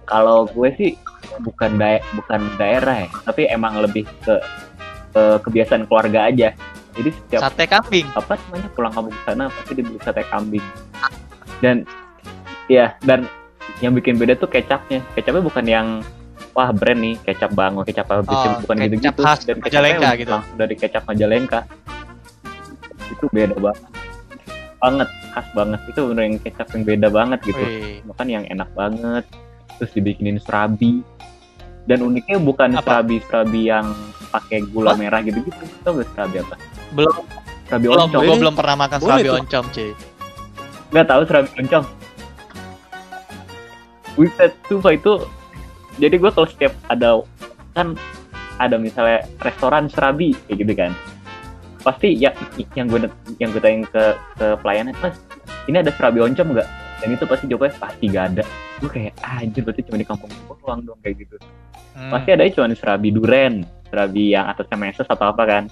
[0.04, 0.90] Kalau gue sih
[1.40, 4.36] bukan dae- bukan daerah ya, tapi emang lebih ke,
[5.10, 6.52] ke kebiasaan keluarga aja.
[6.94, 8.06] Jadi setiap sate kambing?
[8.14, 10.62] apa namanya pulang kampung ke sana pasti dibeli sate kambing.
[11.58, 11.82] Dan
[12.70, 13.26] ya dan
[13.82, 15.02] yang bikin beda tuh kecapnya.
[15.16, 15.86] Kecapnya bukan yang
[16.54, 20.30] wah brand nih kecap bango kecap apa Oh, bukan gitu gitu khas dan Majalengka gitu.
[20.30, 21.60] langsung dari kecap Majalengka
[23.04, 23.84] itu beda banget
[24.78, 28.00] banget khas banget itu bener yang kecap yang beda banget gitu Wih.
[28.06, 29.24] bahkan yang enak banget
[29.74, 31.02] terus dibikinin serabi
[31.84, 32.80] dan uniknya bukan Apa?
[33.02, 33.86] serabi serabi yang
[34.30, 34.96] pakai gula Hah?
[34.96, 36.54] merah gitu gitu tau gak serabi apa
[36.92, 37.14] belum
[37.66, 39.36] serabi belum oncom gue belum pernah makan Boleh serabi tuh.
[39.38, 39.90] oncom cuy
[40.92, 41.84] nggak tahu serabi oncom
[44.14, 45.26] Buset, sumpah itu
[45.98, 47.22] jadi gue kalau setiap ada
[47.74, 47.98] kan
[48.62, 50.92] ada misalnya restoran serabi kayak gitu kan.
[51.84, 52.32] Pasti ya
[52.78, 53.06] yang gue
[53.42, 54.04] yang gue tanya ke
[54.40, 55.18] ke pelayanan mas
[55.66, 56.68] ini ada serabi oncom nggak?
[57.02, 58.44] Dan itu pasti jawabnya pasti gak ada.
[58.80, 61.36] Gue kayak anjir berarti cuma di kampung gue doang dong kayak gitu.
[61.94, 62.10] Hmm.
[62.10, 65.64] pasti ada cuma serabi duren serabi yang atasnya meses atau apa kan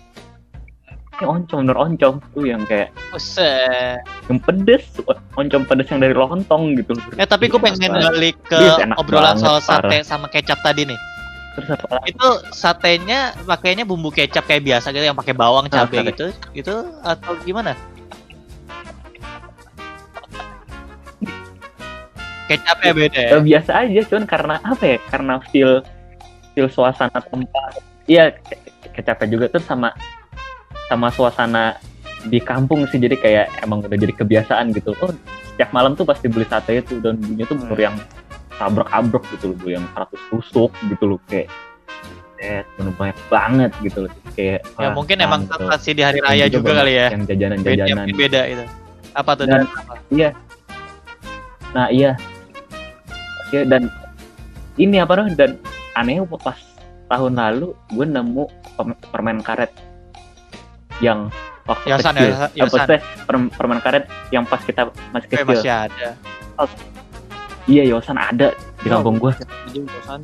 [1.25, 4.01] oncom bener oncom tuh yang kayak Buset.
[4.27, 4.85] yang pedes
[5.33, 8.09] oncom pedes yang dari lontong gitu Eh tapi gue pengen banget.
[8.09, 9.89] balik ke Iya, enak obrolan banget, soal parah.
[9.89, 10.99] sate sama kecap tadi nih.
[11.53, 15.85] terus apa lagi Itu satenya pakainya bumbu kecap kayak biasa gitu yang pakai bawang Ah,
[15.85, 16.33] cabai gitu.
[16.51, 17.77] Gitu atau gimana?
[22.45, 23.31] Kecapnya beda ya.
[23.33, 25.81] Eh, biasa aja cuman karena apa ya karena feel
[26.53, 28.61] feel suasana tempat iya ke-
[28.93, 29.89] kecapnya juga tuh sama
[30.93, 31.81] sama suasana
[32.29, 35.11] di kampung sih jadi kayak emang udah jadi kebiasaan gitu oh
[35.53, 37.97] setiap malam tuh pasti beli sate itu dan bunyinya tuh bener yang
[38.61, 41.49] abrek-abrek gitu loh Bu, yang 100 tusuk gitu loh kayak
[42.77, 45.57] bener banyak banget gitu loh kayak Ya wah, mungkin emang gitu.
[45.67, 47.07] tradisi di hari raya juga banyak kali ya.
[47.11, 48.65] yang Beda, jajanan-jajanan mungkin beda itu.
[49.13, 49.45] Apa tuh?
[49.49, 49.95] Dan- apa?
[51.73, 52.13] Nah iya,
[53.49, 53.89] ya dan
[54.77, 55.51] ini apa namanya dan
[55.97, 56.59] aneh pas
[57.09, 58.45] tahun lalu gue nemu
[59.13, 59.73] permen karet
[61.03, 61.29] yang
[61.65, 62.31] waktu Yosan, kecil.
[62.31, 62.63] Yosan, Yosan.
[62.73, 65.47] maksudnya permen, permen karet yang pas kita masih Eh, kecil.
[65.51, 66.09] masih ada.
[67.65, 68.49] Iya Yosan ada
[68.79, 68.99] di Oh.
[68.99, 69.33] kampung gue.
[69.35, 70.21] Aja kosan.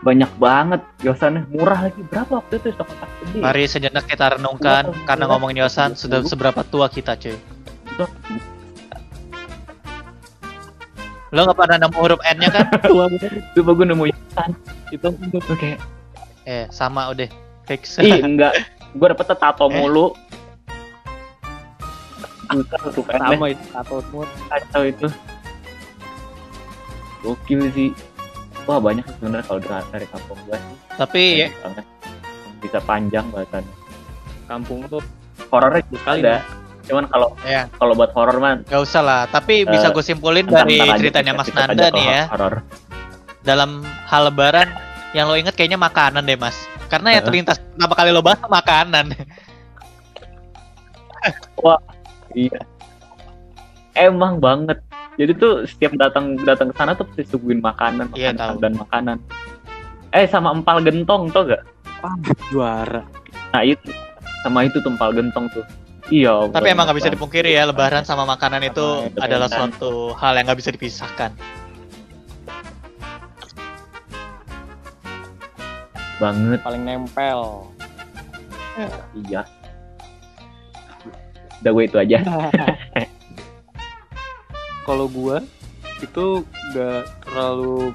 [0.00, 2.00] Banyak banget Yosannya murah lagi.
[2.02, 3.38] Berapa waktu itu stok kotak gede?
[3.38, 5.30] Mari sejenak kita renungkan Iya, karena iya.
[5.30, 7.36] ngomongin Yosan sudah seberapa tua kita, cuy.
[11.30, 12.64] Lo gak pernah nemu huruf N-nya kan?
[12.82, 13.38] Tua banget.
[13.54, 14.50] Coba gue nemu Yosan.
[14.90, 15.06] Itu
[15.52, 15.78] kayak
[16.42, 17.30] eh, sama udah.
[17.68, 18.02] Fix.
[18.02, 18.50] Ih enggak,
[18.90, 19.72] gue dapet tato Eh?
[19.72, 20.06] mulu.
[22.46, 24.26] Enggak, tuh kan Sama itu tato semua.
[24.48, 25.06] kacau itu.
[27.20, 27.90] Gokil sih.
[28.64, 30.76] Wah banyak sebenarnya kalau dari, dari kampung gue sih.
[30.96, 31.84] Tapi ya, banget.
[32.60, 33.64] Bisa panjang bahasan.
[34.46, 35.02] Kampung tuh
[35.46, 36.38] Horornya sekali ada.
[36.86, 39.22] Cuman kalau ya kalau buat horor man, gak usah lah.
[39.26, 42.22] Tapi bisa Eh, gue simpulin ntar- dari ntar aja ceritanya Mas Nanda nih ya.
[42.28, 42.54] Horor.
[43.40, 43.70] Dalam
[44.04, 44.68] hal lebaran
[45.10, 46.54] yang lo inget kayaknya makanan deh Mas.
[46.90, 49.06] Karena yang terlintas pertama kali lo bahas tuh makanan.
[52.34, 52.60] Iya.
[53.94, 54.78] Emang banget.
[55.18, 58.62] Jadi tuh setiap datang datang ke sana tuh pasti suguhin makanan, Iya, makanan tahu.
[58.62, 59.16] dan makanan.
[60.10, 61.62] Eh sama empal gentong tau gak?
[62.48, 63.04] juara.
[63.52, 63.92] Nah itu
[64.40, 65.62] sama itu tuh empal gentong tuh.
[66.08, 66.48] Iya.
[66.48, 69.68] Tapi emang banyak gak bisa dipungkiri ya lebaran sama makanan itu Sama itu adalah kan.
[69.70, 71.30] suatu hal yang gak bisa dipisahkan.
[76.20, 76.60] Banget.
[76.60, 77.40] Paling nempel.
[79.16, 79.48] Iya.
[81.64, 82.18] Udah gue itu aja.
[84.88, 85.40] Kalau gua
[86.00, 86.42] itu
[86.72, 87.92] gak terlalu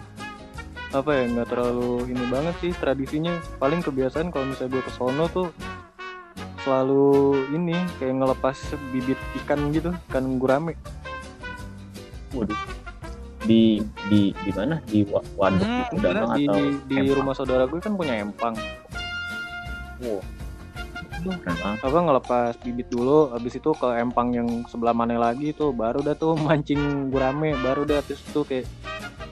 [0.94, 5.28] apa ya nggak terlalu ini banget sih tradisinya paling kebiasaan kalau misalnya gue ke sono
[5.28, 5.52] tuh
[6.64, 8.56] selalu ini kayak ngelepas
[8.96, 10.80] bibit ikan gitu ikan gurame
[12.32, 12.85] Waduh.
[13.46, 13.80] Di
[14.10, 14.82] di di mana?
[14.84, 17.16] Di wa- waduk Hmm, gitu danau di, atau di empang?
[17.16, 18.56] rumah saudara gue kan punya empang
[19.98, 20.20] Wow.
[21.18, 21.82] Banget.
[21.82, 26.14] apa ngelepas bibit dulu habis itu ke empang yang sebelah mana lagi tuh baru dah
[26.14, 26.78] tuh mancing
[27.10, 28.70] gurame baru dah terus tuh kayak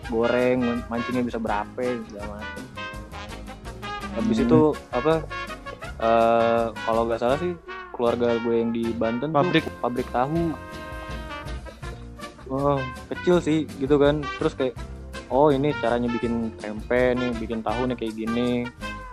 [0.08, 0.58] goreng
[0.88, 2.64] mancingnya bisa berapa segala macam
[4.16, 4.46] habis Hmm.
[4.48, 4.60] itu
[4.90, 5.14] apa
[6.00, 7.54] eh kalau nggak salah sih
[7.92, 9.62] keluarga gue yang di Banten Pabrik.
[9.62, 10.50] tuh pabrik tahu
[12.46, 12.78] wow
[13.10, 14.76] kecil sih gitu kan terus kayak
[15.28, 18.50] oh ini caranya bikin tempe nih bikin tahu nih kayak gini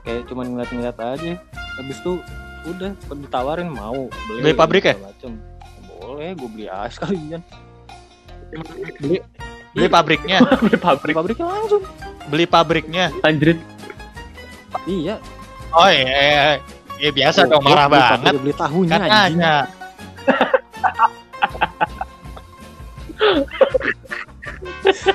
[0.00, 1.32] kayak cuman ngeliat-ngeliat aja
[1.76, 2.18] habis itu
[2.66, 4.94] udah ditawarin mau beli Beli pabrik ya?
[4.96, 5.40] macem.
[5.90, 7.40] boleh gue beli aja sekalian
[9.70, 11.82] Beli pabriknya, Beli beli pabrik pabriknya langsung
[12.26, 13.04] beli pabriknya.
[13.22, 13.58] anjrit.
[14.84, 15.16] iya
[15.70, 16.54] Oh iya, iya, iya.
[16.98, 18.32] Ya biasa Oh, dong marah beli banget.
[18.36, 19.12] beli tahunya anjing.
[19.38, 19.54] Katanya.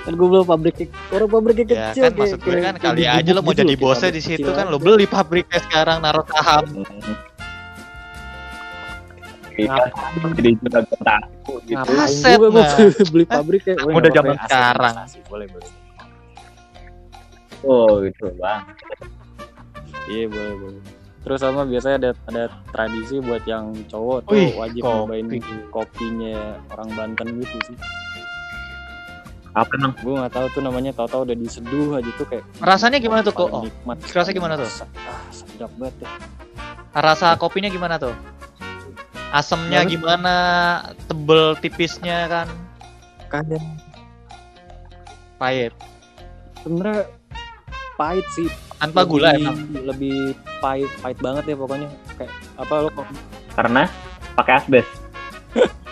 [0.06, 3.42] Kan gue belum pabrik orang pabriknya Ya kecil kan maksud gue kan kali aja lo
[3.42, 6.66] mau gitu jadi bosnya di situ kan lo beli pabriknya sekarang naruh saham.
[9.56, 9.88] Iya.
[10.36, 11.80] Jadi juga takut gitu.
[11.96, 12.50] Aset, gue
[13.08, 13.24] beli
[13.88, 14.94] Weh, muda nggak zaman sekarang.
[15.32, 15.70] boleh boleh
[17.66, 18.62] Oh gitu bang.
[20.06, 20.82] iya boleh boleh
[21.26, 24.94] terus sama biasanya ada ada tradisi buat yang cowok tuh Wih, wajib kopi.
[24.94, 25.28] nyobain
[25.74, 26.38] kopinya
[26.70, 27.78] orang Banten gitu sih
[29.56, 29.96] Apa emang?
[29.96, 33.48] gue nggak tahu tuh namanya tahu-tahu udah diseduh aja tuh kayak Rasanya gimana tuh kok?
[33.48, 34.68] paling nikmat Rasanya gimana tuh?
[34.68, 36.10] ah sedap banget ya.
[36.94, 38.12] Rasa kopinya gimana tuh?
[39.30, 39.92] Asemnya Bagus.
[39.92, 40.34] gimana?
[41.06, 42.48] Tebel tipisnya kan?
[43.26, 43.64] kadang
[45.36, 45.72] Pahit.
[46.58, 47.04] sebenarnya
[47.96, 49.58] pahit sih Tanpa gula Lebih- emang.
[49.86, 50.18] lebih
[50.58, 53.08] pahit pahit banget ya pokoknya kayak apa lo kok
[53.52, 53.84] Karena
[54.34, 54.88] pakai asbes.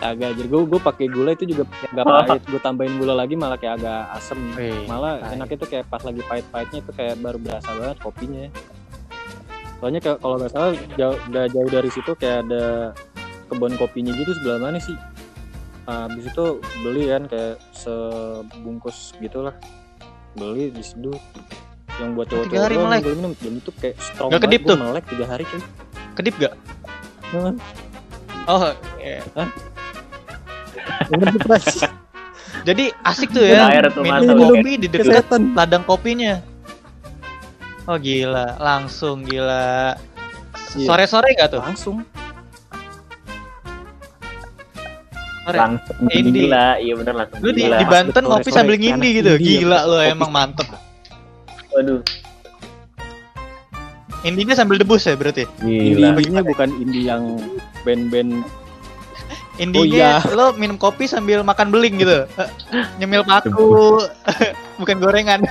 [0.00, 3.54] agak jadi gue gue pakai gula itu juga agak pahit gue tambahin gula lagi malah
[3.54, 5.34] kayak agak asem Wih, malah pahit.
[5.34, 8.44] enaknya tuh kayak pas lagi pahit-pahitnya itu kayak baru berasa banget kopinya
[9.78, 12.64] soalnya kayak kalau nggak salah jauh nggak jauh dari situ kayak ada
[13.46, 14.94] kebun kopinya gitu sebelah mana sih
[15.84, 16.44] nah, habis itu
[16.82, 19.54] beli kan kayak sebungkus gitulah
[20.34, 21.18] beli diseduh
[21.98, 23.02] yang buat Oh, cowok tiga hari melek.
[23.08, 24.76] minum dan itu kayak strong Nggak kedip tuh?
[24.78, 25.62] melek tiga hari cuy
[26.14, 26.54] Kedip gak?
[28.48, 29.22] Oh, iya.
[29.36, 29.50] Lagi.
[32.68, 35.24] Jadi asik tuh ya Air tuh minum kopi di dekat
[35.56, 36.42] ladang kopinya.
[37.88, 39.96] Oh gila, langsung gila.
[40.76, 40.84] Iya.
[40.84, 41.62] Sore-sore gak tuh?
[41.64, 42.04] langsung
[45.48, 45.56] Sore.
[45.56, 46.44] Langsung Indi.
[46.44, 46.76] gila.
[46.76, 47.80] Iya bener langsung Lu di, gila.
[47.80, 49.32] di Banten Sore-sore ngopi sambil ngindi gitu.
[49.40, 50.12] India, Gila lo kopi.
[50.12, 50.68] emang mantep.
[51.72, 52.04] Waduh.
[54.28, 55.48] Indinya sambil debus ya berarti?
[55.64, 56.12] Gila.
[56.12, 57.40] indinya bukan indie yang
[57.88, 58.44] band-band
[59.58, 60.34] Indinya iya.
[60.38, 62.24] lo minum kopi sambil makan beling gitu.
[63.02, 63.98] Nyemil paku.
[64.80, 65.42] Bukan gorengan.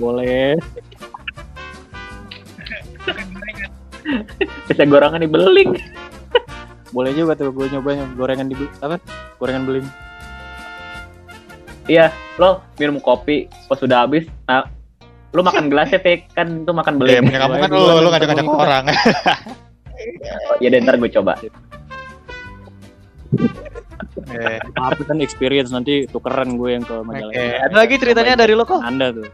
[0.00, 0.56] boleh
[4.66, 5.70] Bisa gorengan di beling.
[6.94, 8.98] boleh juga tuh gue nyobain gorengan di apa
[9.38, 9.86] gorengan beling
[11.90, 14.62] Iya, lo minum kopi pas sudah habis, nah,
[15.34, 16.30] lo makan gelasnya Pik.
[16.38, 17.26] kan tuh makan Iya, beling.
[17.26, 18.84] punya kamu kan boleh, lu ngajak-ngajak orang.
[20.62, 21.34] Ya deh, ntar gue coba.
[24.28, 28.52] Eh, apa kan experience nanti tukeran gue yang ke Oke, Majalengka ada lagi ceritanya dari
[28.52, 28.80] lo kok?
[28.80, 29.28] anda tuh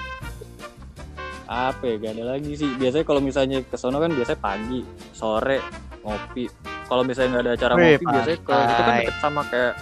[1.48, 4.82] apa ya gak ada lagi sih biasanya kalau misalnya ke sono kan biasanya pagi
[5.12, 5.62] sore
[6.02, 6.50] ngopi
[6.84, 8.98] kalau misalnya nggak ada acara Wih, ngopi biasanya ke itu kan pantai.
[9.00, 9.74] deket sama kayak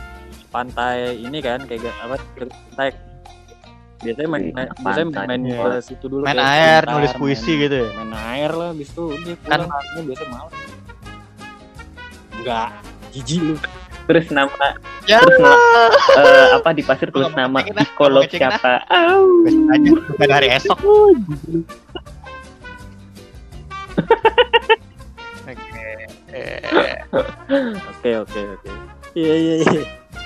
[0.49, 2.15] pantai ini kan kayak apa
[2.69, 2.89] pantai
[3.97, 4.83] biasanya main, main pantai.
[4.83, 5.57] biasanya main Iya.
[5.57, 7.89] ke situ dulu Main air, sebentar, nulis puisi main, gitu ya?
[7.93, 9.67] main air lah habis itu udah Kan-
[10.03, 10.51] biasanya malam
[12.43, 12.69] enggak
[13.15, 13.55] jijik lu
[14.03, 14.75] Terus nama,
[15.07, 15.87] Ya, terus nama,
[16.19, 18.83] eh, apa di pasir tulis mau nama dah, psikolog siapa?
[18.91, 19.47] Au.
[19.47, 20.75] aja, bukan hari esok.
[25.47, 25.87] Oke.
[27.95, 28.41] Oke oke.
[29.15, 29.83] Iya iya iya.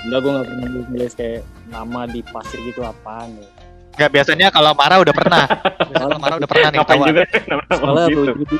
[0.08, 1.40] Enggak gue nggak pernah nulis kayak
[1.70, 3.48] nama di pasir gitu apaan ya.
[3.98, 5.44] Nggak biasanya kalau marah udah pernah.
[5.98, 7.22] Kalau marah udah pernah nih Ngapain juga
[7.74, 8.56] Soalnya gitu.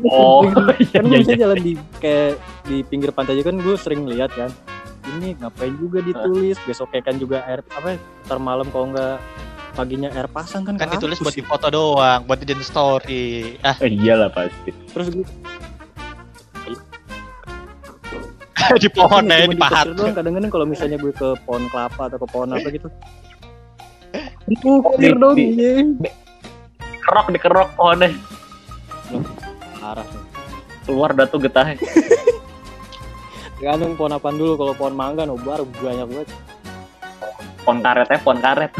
[0.00, 0.46] Oh,
[0.76, 1.40] iya, kan iya, gue bisa iya.
[1.42, 2.32] jalan di kayak
[2.64, 4.50] di pinggir pantai juga kan gue sering lihat kan.
[5.08, 9.16] Ini ngapain juga ditulis besoknya kan juga air apa ntar malam kalau nggak
[9.72, 13.56] paginya air pasang kan Kan ditulis buat di foto doang, buat dijadiin story.
[13.60, 14.70] Ah, Eh, iyalah pasti.
[14.90, 15.24] terus gue
[18.76, 19.56] di pohon cuma ya, di
[19.94, 22.88] doang kadang-kadang kalau misalnya gue ke pohon kelapa atau ke pohon apa gitu
[24.48, 25.72] itu clear Di- dong di- iya.
[27.00, 28.12] Kerok dikerok pohonnya.
[29.78, 30.08] Parah.
[30.84, 31.78] Keluar dah tuh getahnya.
[33.58, 36.30] Tergantung pohon apaan dulu kalau pohon mangga nobar banyak banget
[37.66, 38.70] Pohon karet ya, pohon karet.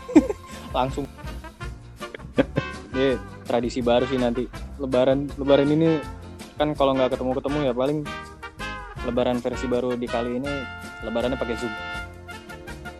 [0.76, 1.04] langsung
[2.96, 4.48] Ini tradisi baru sih nanti
[4.80, 6.00] lebaran lebaran ini
[6.56, 7.98] kan kalau nggak ketemu ketemu ya paling
[9.04, 10.52] lebaran versi baru di kali ini
[11.04, 11.72] lebarannya pakai zoom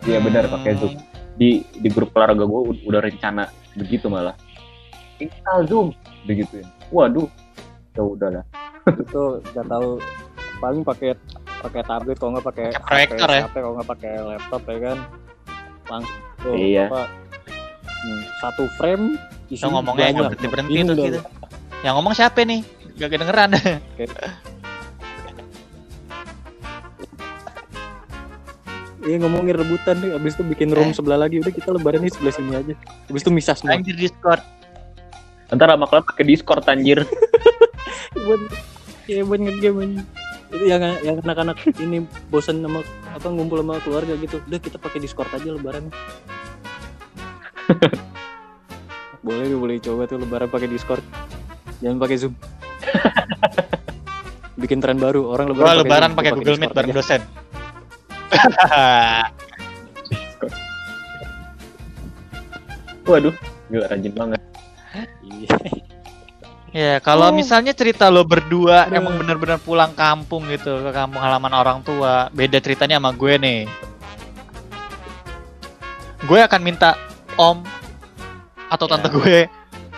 [0.08, 0.96] Iya benar pakai Zoom.
[1.36, 3.44] Di di grup keluarga gue udah rencana
[3.76, 4.32] begitu malah.
[5.20, 5.88] Install Zoom
[6.24, 7.28] begitu Waduh.
[7.92, 8.44] Ya udahlah.
[8.88, 9.22] itu
[9.52, 9.88] nggak tahu
[10.58, 11.12] paling pakai
[11.60, 13.42] pakai tablet kalau nggak pakai Pakai proyektor ya?
[13.44, 14.98] HP, kalau nggak pakai laptop ya kan
[15.88, 16.84] langsung tuh, Iya.
[16.86, 17.02] apa,
[17.84, 19.04] hmm, satu frame
[19.50, 21.20] Lo ngomongnya nggak berhenti berhenti dah gitu.
[21.80, 22.60] Yang ngomong siapa nih?
[22.96, 23.50] Gak kedengeran.
[28.98, 30.92] Iya ngomongin rebutan nih, abis itu bikin room Eh.
[30.92, 32.74] sebelah lagi, udah kita lebaran nih sebelah sini aja.
[33.08, 33.78] Abis itu misah semua.
[33.78, 34.42] Anjir Discord.
[35.48, 37.00] Ntar lama kalian pakai Discord anjir.
[38.28, 38.40] buat
[39.08, 40.00] ya buat ngegame aja.
[40.48, 44.44] Itu yang yang anak-anak ini bosan sama apa ngumpul sama keluarga gitu.
[44.44, 45.88] Udah kita pakai Discord aja lebaran.
[49.24, 51.04] boleh boleh coba tuh lebaran pakai Discord.
[51.80, 52.34] Jangan pakai Zoom.
[54.60, 57.22] Bikin tren baru, orang lebaran Gua lebaran pakai Google Meet bareng dosen.
[63.08, 63.32] Waduh,
[63.70, 64.37] gila rajin banget.
[65.22, 65.58] Iya.
[66.68, 67.34] Ya, kalau Oh.
[67.34, 72.60] misalnya cerita lo berdua emang bener-bener pulang kampung gitu ke kampung halaman orang tua, beda
[72.60, 73.60] ceritanya sama gue nih.
[76.28, 76.98] Gue akan minta
[77.40, 77.64] om
[78.68, 78.90] atau Ya.
[78.94, 79.48] tante gue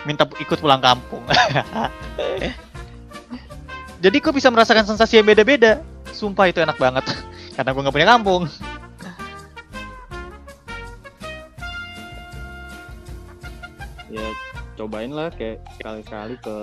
[0.07, 1.27] minta ikut pulang kampung.
[4.01, 5.83] Jadi gue bisa merasakan sensasi yang beda-beda.
[6.09, 7.05] Sumpah itu enak banget.
[7.53, 8.47] Karena gue nggak punya kampung.
[14.81, 16.55] Cobain lah kayak sekali-sekali ke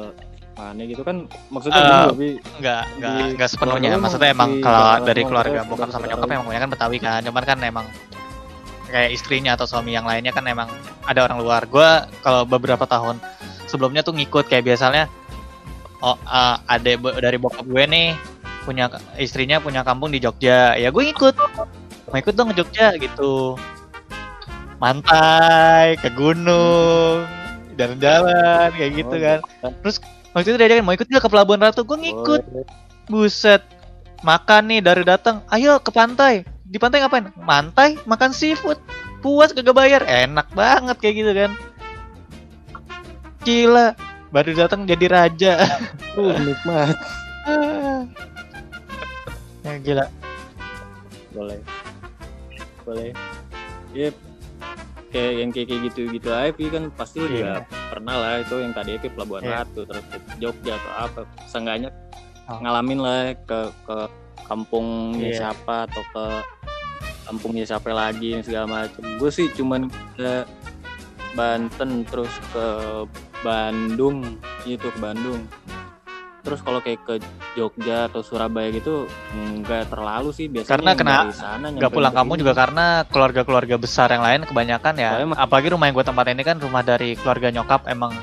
[0.58, 3.88] mana gitu kan maksudnya Eh, gini, tapi Enggak, enggak, Di enggak sepenuhnya.
[3.94, 7.20] Maksudnya emang kalau dari keluarga bokap sama saudara-saudara nyokap emang punya kan Betawi kan.
[7.22, 7.86] Cuman kan emang
[8.90, 10.66] kayak istrinya atau suami yang lainnya kan emang
[11.06, 11.62] ada orang luar.
[11.70, 13.22] Gua kalau beberapa tahun
[13.70, 15.06] sebelumnya tuh ngikut kayak biasanya
[16.02, 16.90] oh eh, ada
[17.22, 18.08] dari bokap gue nih
[18.66, 20.74] punya istrinya punya kampung di Jogja.
[20.74, 21.38] Ya gue ngikut.
[22.08, 23.54] Mau ikut dong ke Jogja gitu.
[24.78, 27.26] Mantai, ke gunung,
[27.78, 29.38] jalan-jalan kayak gitu Oh, kan.
[29.80, 29.96] Terus
[30.34, 32.42] waktu itu diajakin mau ikut juga ke Pelabuhan Ratu, gue ngikut.
[32.44, 32.66] boleh.
[33.06, 33.62] Buset.
[34.20, 35.40] Makan nih dari datang.
[35.48, 36.42] Ayo ke pantai.
[36.66, 37.30] Di pantai ngapain?
[37.38, 38.76] Mantai, makan seafood.
[39.18, 40.02] Puas kagak bayar.
[40.04, 41.50] Enak banget kayak gitu kan.
[43.40, 43.96] Gila.
[44.28, 45.52] Baru datang jadi raja.
[46.12, 46.92] Tuh, nikmat
[49.64, 50.04] ya gila.
[51.28, 51.60] boleh
[52.82, 53.12] boleh
[53.92, 54.08] Iya
[55.08, 58.96] kayak yang kayak gitu gitu aja kan pasti lu juga pernah lah itu yang tadi
[58.96, 59.52] ke Pelabuhan Iya.
[59.62, 61.90] Ratu terus ke Jogja atau apa seenggaknya
[62.44, 62.56] Oh.
[62.58, 63.98] ngalamin lah ke ke
[64.44, 65.36] kampungnya Iya.
[65.38, 66.24] siapa atau ke
[67.24, 70.48] kampungnya siapa lagi yang segala macem gue sih cuman ke
[71.32, 72.66] Banten terus ke
[73.40, 75.44] Bandung itu ke Bandung
[76.48, 77.14] terus kalau kayak ke
[77.52, 79.04] Jogja atau Surabaya gitu
[79.36, 83.76] nggak terlalu sih biasanya Karena kena- dari sana Gak nyamperin pulang kamu juga karena keluarga-keluarga
[83.76, 85.10] besar yang lain kebanyakan ya.
[85.12, 88.16] Soalnya Apalagi rumah yang gue tempat ini kan rumah dari keluarga nyokap emang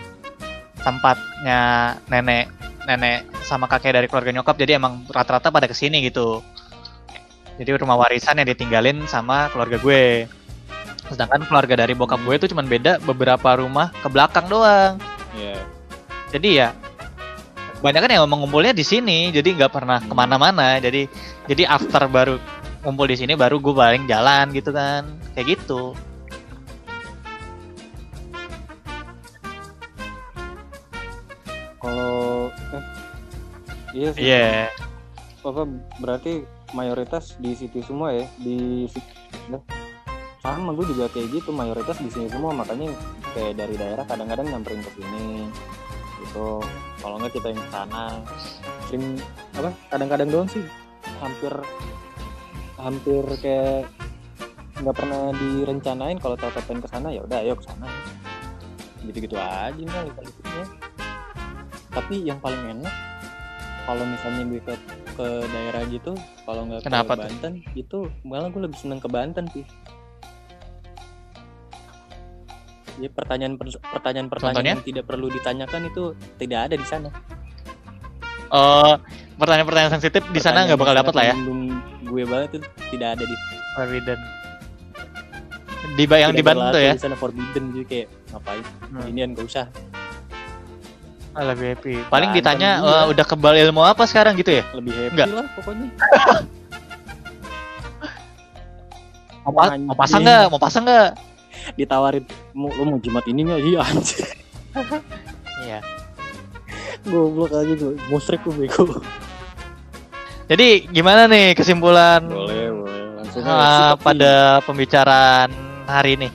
[0.81, 1.61] tempatnya
[2.09, 2.49] nenek
[2.85, 6.41] nenek sama kakek dari keluarga nyokap jadi emang rata-rata pada ke sini gitu.
[7.55, 10.25] Jadi rumah warisan yang ditinggalin sama keluarga gue.
[11.05, 14.97] Sedangkan keluarga dari bokap gue itu cuman beda beberapa rumah ke belakang doang.
[15.37, 15.61] Iya.
[16.33, 16.73] Jadi ya
[17.85, 20.81] kebanyakan yang emang ngumpulnya di sini jadi nggak pernah ke mana-mana.
[20.81, 21.05] Jadi
[21.45, 22.41] jadi after baru
[22.81, 25.05] ngumpul di sini baru gue paling jalan gitu kan.
[25.37, 25.93] Kayak gitu.
[31.77, 32.83] Kalau eh,
[33.93, 34.21] iya sih.
[34.33, 34.73] Iya.
[35.45, 35.69] Apa
[36.01, 36.41] berarti
[36.73, 38.25] mayoritas di situ semua ya?
[38.41, 38.89] Di
[40.41, 41.53] sama gue juga kayak gitu.
[41.53, 42.49] Mayoritas di sini semua.
[42.49, 42.97] Makanya
[43.37, 45.53] kayak dari daerah kadang-kadang nyamperin ke sini
[46.35, 46.59] gitu.
[46.99, 48.03] Kalau nggak kita yang ke sana
[48.91, 49.05] sering
[49.55, 49.71] apa?
[49.87, 50.63] Kadang-kadang doang sih.
[51.23, 51.53] Hampir
[52.75, 53.87] hampir kayak
[54.83, 57.87] nggak pernah direncanain kalau tahu pengen ke sana ya udah ayo ke sana.
[59.07, 60.31] Gitu-gitu aja nih kali
[61.95, 62.91] tapi yang paling enak
[63.87, 64.75] kalau misalnya gue ke
[65.15, 66.11] ke daerah gitu
[66.43, 67.23] kalau nggak ke Kenapa tuh?
[67.23, 69.63] Banten itu malah gue lebih seneng ke Banten sih
[73.01, 74.73] ya pertanyaan pertanyaan pertanyaan Contohnya?
[74.79, 76.03] yang tidak perlu ditanyakan itu
[76.39, 77.09] tidak ada di sana.
[78.53, 78.95] Oh
[79.35, 81.35] pertanyaan-pertanyaan sensitif di sana nggak bakal dapat lah ya?
[82.05, 83.35] Gue banget itu tidak ada di
[83.75, 84.19] forbidden.
[85.95, 86.93] Di yang di Banten tuh ya?
[86.95, 88.63] di sana forbidden jadi kayak ngapain?
[88.91, 89.05] Hmm.
[89.11, 89.65] ini gak usah.
[91.35, 92.69] Ah, lebih happy paling Banten, ditanya.
[92.79, 94.63] "Eh, udah kebal ilmu apa sekarang gitu ya?
[94.71, 95.27] Lebih happy Nggak.
[95.35, 95.87] lah pokoknya.
[99.45, 100.45] Mau, mau pasang nggak?
[100.49, 101.09] Mau pasang nggak?
[101.77, 102.25] Ditawarin
[102.55, 103.59] mau lo mau jimat ini nggak?
[103.59, 104.23] Iya anjir
[105.67, 105.79] iya.
[107.05, 109.03] Goblok aja gue musrik gue bego.
[110.49, 113.01] Jadi gimana nih kesimpulan boleh boleh.
[113.21, 113.99] Langsung nih.
[113.99, 114.33] pada
[114.63, 115.49] pembicaraan
[115.85, 116.29] hari ini?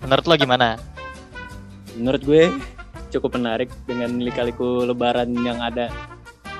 [0.00, 0.80] Menurut lo gimana?
[1.94, 2.42] Menurut gue
[3.12, 5.92] cukup menarik dengan lika-liku lebaran yang ada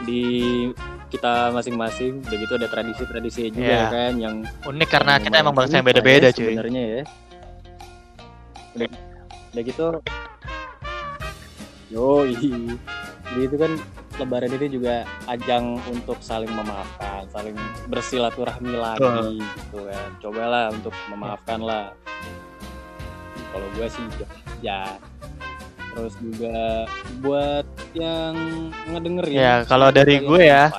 [0.05, 0.69] di
[1.11, 2.23] kita masing-masing.
[2.23, 3.83] Udah gitu ada tradisi-tradisi juga Iya.
[3.91, 4.35] kan yang
[4.69, 6.55] unik karena yang kita emang bangsa yang beda-beda cuy.
[6.55, 7.03] sebenarnya ya
[8.77, 8.89] udah,
[9.55, 9.87] udah gitu
[11.91, 12.23] yo
[13.31, 13.73] jadi itu kan
[14.19, 17.57] lebaran ini juga ajang untuk saling memaafkan saling
[17.87, 20.09] bersilaturahmi lagi gitu kan.
[20.19, 21.95] Cobalah untuk memaafkan lah.
[23.51, 24.27] Kalau gue sih ya,
[24.63, 24.81] ya
[25.91, 26.87] terus juga
[27.19, 27.67] buat
[27.99, 28.35] yang
[28.95, 29.35] ngedengerin.
[29.35, 30.71] Ya, kalau dari gue ya,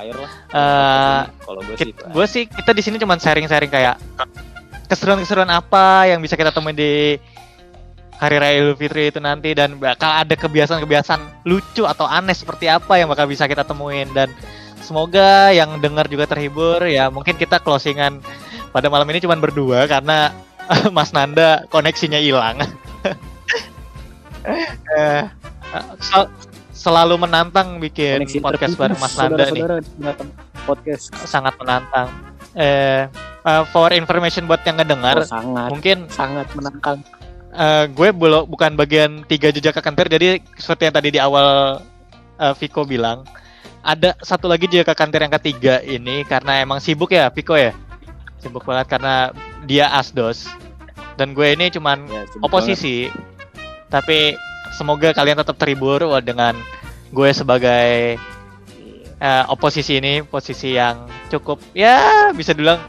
[0.55, 3.99] eh, kalau gue sih gue sih kita di sini cuma sharing-sharing kayak
[4.87, 7.19] keseruan-keseruan apa yang bisa kita temuin di
[8.21, 13.01] hari raya Idul Fitri itu nanti dan bakal ada kebiasaan-kebiasaan lucu atau aneh seperti apa
[13.01, 14.05] yang bakal bisa kita temuin.
[14.13, 14.29] Dan
[14.79, 17.09] semoga yang dengar juga terhibur ya.
[17.09, 18.21] Mungkin kita closingan
[18.69, 20.29] pada malam ini cuma berdua karena
[20.95, 22.61] Mas Nanda koneksinya hilang.
[24.41, 25.21] Eh,
[26.01, 26.33] sel-
[26.73, 29.61] selalu menantang bikin Koneksi podcast bareng Mas Nanda nih.
[30.65, 31.13] podcast.
[31.29, 32.09] Sangat menantang.
[32.57, 33.05] Eh,
[33.45, 35.69] eh, for information buat yang ngedengar, Oh, sangat.
[35.69, 37.05] mungkin sangat menantang
[37.51, 41.79] eh, gue belum bukan bagian tiga jejak kekantir, jadi seperti yang tadi di awal
[42.39, 43.27] eh, Viko bilang,
[43.83, 47.75] ada satu lagi jejak kekantir yang ketiga ini karena emang sibuk ya Viko ya,
[48.39, 49.35] sibuk banget karena
[49.69, 50.49] dia asdos
[51.19, 53.11] dan gue ini cuman ya, oposisi,
[53.91, 54.33] tapi
[54.73, 56.55] semoga kalian tetap terhibur dengan
[57.11, 59.19] gue sebagai banget.
[59.19, 62.79] eh, oposisi ini posisi yang cukup ya bisa dibilang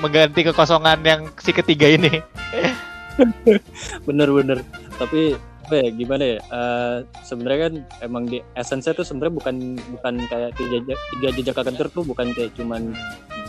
[0.00, 2.22] mengganti kekosongan yang si ketiga ini.
[4.06, 4.62] bener-bener
[4.96, 9.56] tapi apa ya gimana ya Eh, sebenarnya kan emang di essence tuh sebenarnya bukan
[9.96, 12.92] bukan kayak tiga jejak tiga jejak kekantir tuh bukan kayak cuman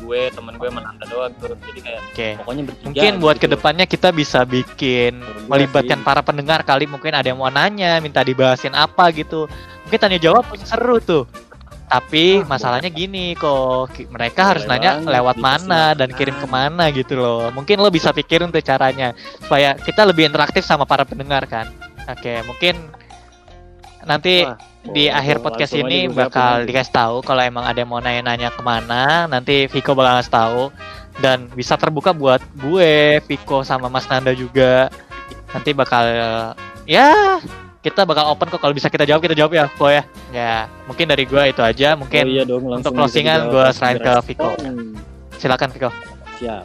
[0.03, 2.27] gue teman gue menanda doang tuh jadi kayak Oke.
[2.43, 3.43] pokoknya bertiga Mungkin buat gitu.
[3.43, 6.05] ke depannya kita bisa bikin gue melibatkan sih.
[6.07, 9.47] para pendengar kali mungkin ada yang mau nanya, minta dibahasin apa gitu.
[9.87, 11.23] Mungkin tanya jawab seru tuh.
[11.83, 15.99] Tapi Ah, masalahnya gini kok, mereka harus nanya lewat mana dipersilakan.
[15.99, 17.53] dan kirim ke mana gitu loh.
[17.53, 21.69] Mungkin lo bisa pikirin tuh caranya supaya kita lebih interaktif sama para pendengar kan.
[22.09, 22.75] Oke, mungkin
[24.03, 27.91] nanti Wah, di oh, akhir oh, podcast ini bakal dikasih tahu kalau emang ada yang
[27.91, 30.61] mau nanya-nanya ke mana nanti Viko bakal ngasih tahu
[31.23, 34.91] dan bisa terbuka buat gue Viko sama Mas Nanda juga
[35.55, 36.03] nanti bakal
[36.83, 37.39] ya
[37.83, 41.05] kita bakal open kok kalau bisa kita jawab kita jawab ya Ko ya ya mungkin
[41.05, 43.75] dari gua itu aja mungkin Oh iya dong, untuk closingan dijawab.
[43.75, 44.49] serahin ke Viko.
[44.55, 44.95] Hmm,
[45.35, 45.89] silakan Viko
[46.33, 46.63] Siap.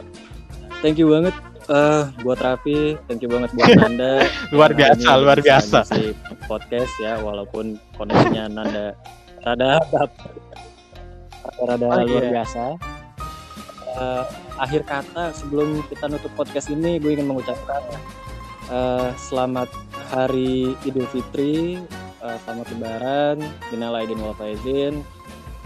[0.79, 1.35] Thank you banget
[1.69, 4.25] eh buat Raffi, thank you banget buat Nanda.
[4.55, 5.85] luar biasa luar biasa
[6.47, 8.95] podcast ya walaupun koneksinya Nanda
[9.41, 9.77] rada
[11.59, 12.31] rada Oh, luar iya.
[12.31, 12.63] biasa.
[13.89, 14.23] Eh,
[14.55, 17.81] akhir kata sebelum kita nutup podcast ini gue ingin mengucapkan
[18.69, 19.69] eh, selamat
[20.13, 21.77] hari Idul Fitri,
[22.21, 23.37] eh, selamat Lebaran,
[23.73, 25.01] minal aidin wal faizin.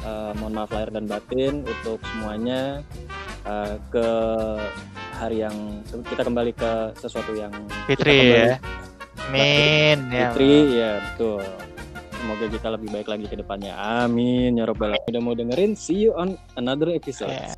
[0.03, 2.83] Eh, mohon maaf lahir dan batin untuk semuanya.
[3.43, 4.07] Eh, ke
[5.19, 7.51] hari yang kita kembali ke sesuatu yang
[7.87, 8.47] Fitri kembali.
[8.51, 8.55] ya.
[9.31, 11.43] Min ya Fitri ya betul.
[12.23, 13.75] Semoga kita lebih baik lagi ke depannya.
[13.75, 15.11] Amin ya robbal alamin.
[15.11, 17.31] Udah mau dengerin see you on another episode.
[17.31, 17.51] Ya.